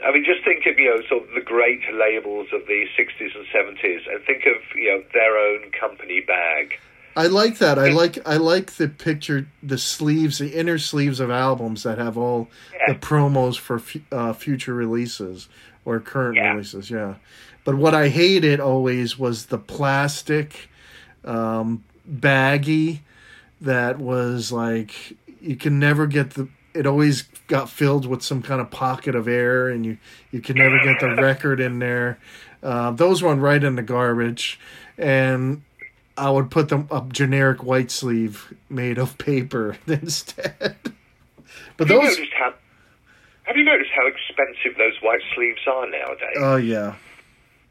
I 0.05 0.13
mean, 0.13 0.25
just 0.25 0.45
think 0.45 0.67
of 0.67 0.79
you 0.79 0.91
know 0.91 1.03
sort 1.09 1.29
of 1.29 1.35
the 1.35 1.41
great 1.41 1.81
labels 1.93 2.49
of 2.53 2.67
the 2.67 2.87
'60s 2.99 3.35
and 3.37 3.47
'70s, 3.55 4.13
and 4.13 4.25
think 4.25 4.43
of 4.47 4.63
you 4.77 4.91
know 4.91 5.03
their 5.13 5.37
own 5.39 5.71
company 5.79 6.21
bag. 6.21 6.79
I 7.15 7.27
like 7.27 7.59
that. 7.59 7.79
I 7.79 7.91
like 7.91 8.19
I 8.27 8.37
like 8.39 8.73
the 8.73 8.89
picture, 8.89 9.47
the 9.63 9.77
sleeves, 9.79 10.39
the 10.39 10.49
inner 10.59 10.79
sleeves 10.79 11.21
of 11.21 11.31
albums 11.31 11.83
that 11.83 11.99
have 11.99 12.17
all 12.17 12.49
Yeah. 12.73 12.95
the 12.95 12.99
promos 12.99 13.59
for 13.59 13.79
fu- 13.79 14.01
uh, 14.11 14.33
future 14.33 14.73
releases 14.75 15.49
or 15.85 16.01
current 16.01 16.37
Yeah. 16.37 16.53
releases. 16.53 16.91
Yeah, 16.91 17.17
but 17.65 17.75
what 17.75 17.95
I 17.95 18.09
hated 18.09 18.61
always 18.61 19.19
was 19.19 19.47
the 19.47 19.59
plastic, 19.59 20.69
um, 21.25 21.85
baggy, 22.07 23.03
that 23.61 23.99
was 23.99 24.51
like 24.51 24.93
you 25.41 25.57
can 25.57 25.79
never 25.79 26.07
get 26.07 26.31
the. 26.31 26.49
It 26.75 26.87
always 26.87 27.23
got 27.49 27.69
filled 27.69 28.07
with 28.07 28.23
some 28.23 28.41
kind 28.43 28.61
of 28.61 28.71
pocket 28.71 29.15
of 29.15 29.29
air, 29.29 29.69
and 29.69 29.85
you 29.85 29.99
you 30.31 30.41
could 30.41 30.57
never 30.57 30.79
get 30.83 31.01
the 31.01 31.15
record 31.17 31.61
in 31.61 31.79
there. 31.79 32.19
Uh, 32.63 32.91
those 32.93 33.23
went 33.23 33.41
right 33.41 33.63
in 33.63 33.77
the 33.77 33.83
garbage, 33.83 34.59
and 34.97 35.63
I 36.17 36.31
would 36.31 36.51
put 36.51 36.69
them 36.69 36.89
a 36.91 37.03
generic 37.13 37.63
white 37.63 37.91
sleeve 37.91 38.55
made 38.71 38.99
of 38.99 39.19
paper 39.19 39.77
instead. 39.87 40.77
But 41.77 41.89
Have 41.89 41.89
those, 41.89 42.17
noticed 42.19 42.33
how? 42.39 42.55
Have 43.45 43.57
you 43.57 43.65
noticed 43.65 43.91
how 43.95 44.07
expensive 44.07 44.79
those 44.79 44.95
white 45.03 45.21
sleeves 45.35 45.61
are 45.67 45.91
nowadays? 45.91 46.37
oh 46.39 46.57
yeah, 46.57 46.95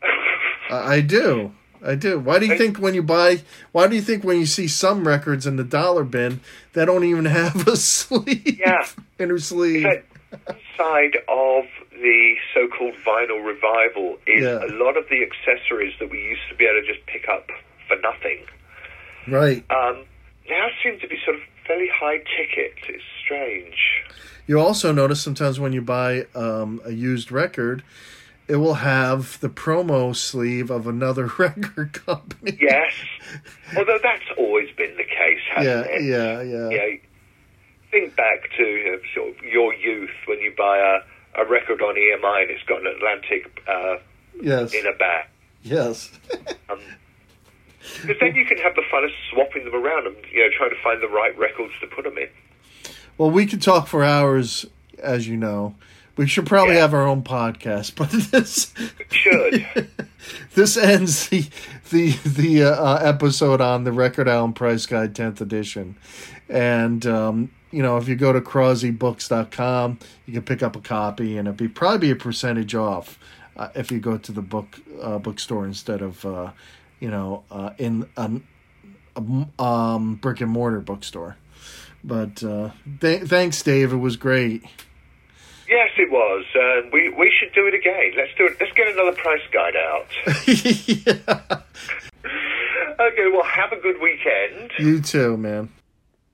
I 0.69 1.01
do, 1.01 1.53
I 1.83 1.95
do. 1.95 2.19
Why 2.19 2.37
do 2.39 2.45
you 2.45 2.57
think 2.57 2.77
when 2.77 2.93
you 2.93 3.01
buy? 3.03 3.41
Why 3.71 3.87
do 3.87 3.95
you 3.95 4.01
think 4.01 4.23
when 4.23 4.37
you 4.39 4.45
see 4.45 4.67
some 4.67 5.07
records 5.07 5.47
in 5.47 5.55
the 5.55 5.63
dollar 5.63 6.03
bin 6.03 6.41
they 6.73 6.85
don't 6.85 7.03
even 7.03 7.25
have 7.25 7.67
a 7.67 7.75
sleeve? 7.75 8.59
Yeah. 8.59 8.85
inner 9.19 9.39
sleeve. 9.39 9.83
But 9.83 10.57
side 10.77 11.17
of 11.27 11.65
the 11.91 12.35
so-called 12.53 12.95
vinyl 13.05 13.43
revival 13.45 14.17
is 14.27 14.43
Yeah. 14.43 14.63
a 14.63 14.71
lot 14.73 14.95
of 14.97 15.05
the 15.09 15.21
accessories 15.23 15.93
that 15.99 16.09
we 16.09 16.17
used 16.19 16.41
to 16.49 16.55
be 16.55 16.65
able 16.65 16.81
to 16.81 16.87
just 16.93 17.05
pick 17.07 17.27
up 17.27 17.49
for 17.87 17.97
nothing. 17.97 18.45
Right. 19.27 19.63
Um, 19.69 20.05
now 20.49 20.67
seem 20.83 20.99
to 20.99 21.07
be 21.07 21.17
sort 21.25 21.35
of 21.37 21.41
fairly 21.67 21.89
high 21.93 22.17
ticket. 22.37 22.73
It's 22.89 23.03
strange. 23.23 23.75
You 24.47 24.59
also 24.59 24.91
notice 24.91 25.21
sometimes 25.21 25.59
when 25.59 25.73
you 25.73 25.81
buy 25.81 26.25
um, 26.35 26.81
a 26.85 26.91
used 26.91 27.31
record, 27.31 27.83
it 28.51 28.57
will 28.57 28.73
have 28.75 29.39
the 29.39 29.47
promo 29.49 30.13
sleeve 30.13 30.69
of 30.69 30.85
another 30.85 31.25
record 31.37 31.93
company. 31.93 32.57
Yes. 32.59 32.91
Although 33.77 33.99
that's 34.03 34.25
always 34.37 34.69
been 34.75 34.95
the 34.97 35.05
case, 35.05 35.39
hasn't 35.55 35.87
it? 35.89 36.03
yeah, 36.03 36.41
yeah. 36.41 36.67
Know, 36.69 36.97
think 37.91 38.15
back 38.17 38.49
to 38.57 38.63
you 38.63 38.91
know, 38.91 38.99
sort 39.15 39.29
of 39.37 39.43
your 39.43 39.73
youth 39.73 40.09
when 40.25 40.39
you 40.39 40.53
buy 40.57 40.77
a, 40.77 41.41
a 41.41 41.45
record 41.49 41.81
on 41.81 41.95
EMI 41.95 42.41
and 42.41 42.51
it's 42.51 42.63
got 42.63 42.81
an 42.81 42.87
Atlantic 42.87 43.61
uh, 43.67 43.95
Yes. 44.41 44.73
in 44.73 44.85
a 44.85 44.93
bag. 44.97 45.27
Yes. 45.63 46.09
Because 48.01 48.17
then 48.19 48.35
you 48.35 48.45
can 48.45 48.57
have 48.57 48.75
the 48.75 48.83
fun 48.91 49.03
of 49.03 49.11
swapping 49.31 49.65
them 49.65 49.75
around 49.75 50.07
and 50.07 50.15
you 50.31 50.39
know 50.39 50.49
trying 50.57 50.69
to 50.71 50.81
find 50.83 51.01
the 51.01 51.07
right 51.07 51.37
records 51.37 51.73
to 51.81 51.87
put 51.87 52.03
them 52.03 52.17
in. 52.17 52.27
well, 53.17 53.31
we 53.31 53.45
could 53.45 53.61
talk 53.61 53.87
for 53.87 54.03
hours, 54.03 54.65
as 54.99 55.27
you 55.27 55.37
know. 55.37 55.75
We 56.17 56.27
should 56.27 56.45
probably 56.45 56.75
Yeah. 56.75 56.81
have 56.81 56.93
our 56.93 57.07
own 57.07 57.23
podcast, 57.23 57.95
but 57.95 58.09
this 58.31 58.73
Should. 59.09 59.89
this 60.55 60.77
ends 60.77 61.29
the 61.29 61.45
the 61.89 62.11
the 62.25 62.63
uh, 62.63 62.69
uh, 62.69 62.99
episode 63.01 63.61
on 63.61 63.83
the 63.85 63.91
Record 63.91 64.27
Album 64.27 64.53
Price 64.53 64.85
Guide 64.85 65.13
10th 65.15 65.41
edition. 65.41 65.95
And 66.49 67.05
um, 67.05 67.51
you 67.71 67.81
know, 67.81 67.97
if 67.97 68.07
you 68.07 68.15
go 68.15 68.33
to 68.33 68.41
krausebooks.com, 68.41 69.99
you 70.25 70.33
can 70.33 70.43
pick 70.43 70.61
up 70.61 70.75
a 70.75 70.81
copy 70.81 71.37
and 71.37 71.47
it'd 71.47 71.57
be 71.57 71.67
probably 71.67 71.99
be 71.99 72.11
a 72.11 72.15
percentage 72.15 72.75
off 72.75 73.17
uh, 73.57 73.69
if 73.75 73.91
you 73.91 73.99
go 73.99 74.17
to 74.17 74.31
the 74.31 74.41
book 74.41 74.79
uh, 75.01 75.17
bookstore 75.17 75.65
instead 75.65 76.01
of 76.01 76.25
uh, 76.25 76.51
you 76.99 77.09
know, 77.09 77.43
uh, 77.49 77.71
in 77.77 78.07
an 78.17 78.43
a, 79.15 79.63
um, 79.63 80.15
brick 80.15 80.39
and 80.41 80.51
mortar 80.51 80.81
bookstore. 80.81 81.35
But 82.03 82.43
uh, 82.43 82.71
th- 82.99 83.23
thanks, 83.23 83.61
Dave. 83.63 83.91
It 83.93 83.97
was 83.97 84.17
great. 84.17 84.63
Yes, 85.71 85.89
it 85.97 86.11
was. 86.11 86.43
Uh, 86.53 86.89
we 86.91 87.07
we 87.07 87.31
should 87.39 87.53
do 87.53 87.65
it 87.65 87.73
again. 87.73 88.11
Let's 88.17 88.31
do 88.37 88.45
it. 88.45 88.57
Let's 88.59 88.73
get 88.73 88.89
another 88.89 89.13
price 89.13 89.39
guide 89.53 89.77
out. 89.77 90.07
yeah. 90.45 91.61
Okay. 92.99 93.27
Well, 93.31 93.43
have 93.43 93.71
a 93.71 93.79
good 93.79 94.01
weekend. 94.01 94.71
You 94.77 95.01
too, 95.01 95.37
man. 95.37 95.69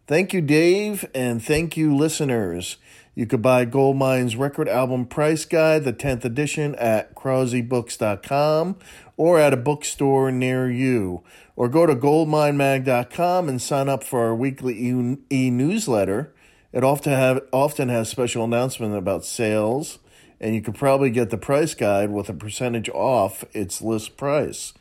Thank 0.08 0.34
you, 0.34 0.42
Dave, 0.42 1.06
and 1.14 1.44
thank 1.44 1.78
you, 1.78 1.96
listeners. 1.96 2.78
You 3.14 3.28
could 3.28 3.44
buy 3.44 3.66
Goldmine's 3.66 4.36
record 4.36 4.68
album 4.68 5.06
price 5.06 5.46
guide, 5.46 5.84
the 5.84 5.94
10th 5.94 6.24
edition, 6.24 6.74
at 6.76 7.14
krausebooks.com 7.14 8.78
or 9.18 9.40
at 9.40 9.54
a 9.54 9.58
bookstore 9.58 10.32
near 10.32 10.70
you. 10.70 11.24
Or 11.56 11.68
go 11.68 11.86
to 11.86 11.96
goldminemag.com 11.96 13.50
and 13.50 13.62
sign 13.62 13.90
up 13.90 14.04
for 14.04 14.26
our 14.26 14.36
weekly 14.36 14.78
e 14.78 15.50
newsletter. 15.50 16.34
It 16.74 16.84
often 16.84 17.14
have 17.14 17.42
often 17.52 17.90
has 17.90 18.10
special 18.10 18.44
announcement 18.44 18.96
about 18.96 19.26
sales, 19.26 20.00
and 20.40 20.54
you 20.54 20.62
could 20.62 20.76
probably 20.76 21.10
get 21.10 21.30
the 21.30 21.38
price 21.38 21.74
guide 21.74 22.12
with 22.12 22.30
a 22.30 22.34
percentage 22.34 22.90
off 22.90 23.44
its 23.54 23.82
list 23.82 24.18
price. 24.18 24.74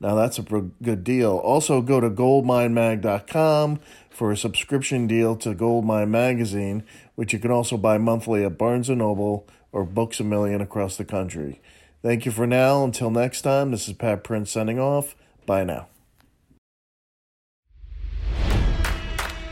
Now 0.00 0.14
that's 0.14 0.38
a 0.38 0.42
good 0.42 1.04
deal. 1.04 1.36
Also, 1.36 1.80
go 1.80 2.00
to 2.00 2.10
goldminemag.com 2.10 3.80
for 4.10 4.32
a 4.32 4.36
subscription 4.36 5.06
deal 5.06 5.36
to 5.36 5.54
Goldmine 5.54 6.10
Magazine, 6.10 6.82
which 7.14 7.32
you 7.32 7.38
can 7.38 7.50
also 7.50 7.76
buy 7.76 7.98
monthly 7.98 8.44
at 8.44 8.58
Barnes 8.58 8.88
& 8.88 8.90
Noble 8.90 9.46
or 9.70 9.84
Books 9.84 10.20
A 10.20 10.24
Million 10.24 10.60
across 10.60 10.96
the 10.96 11.04
country. 11.04 11.60
Thank 12.02 12.26
you 12.26 12.32
for 12.32 12.46
now. 12.46 12.84
Until 12.84 13.10
next 13.10 13.42
time, 13.42 13.70
this 13.70 13.86
is 13.86 13.94
Pat 13.94 14.24
Prince 14.24 14.50
signing 14.50 14.80
off. 14.80 15.14
Bye 15.46 15.64
now. 15.64 15.91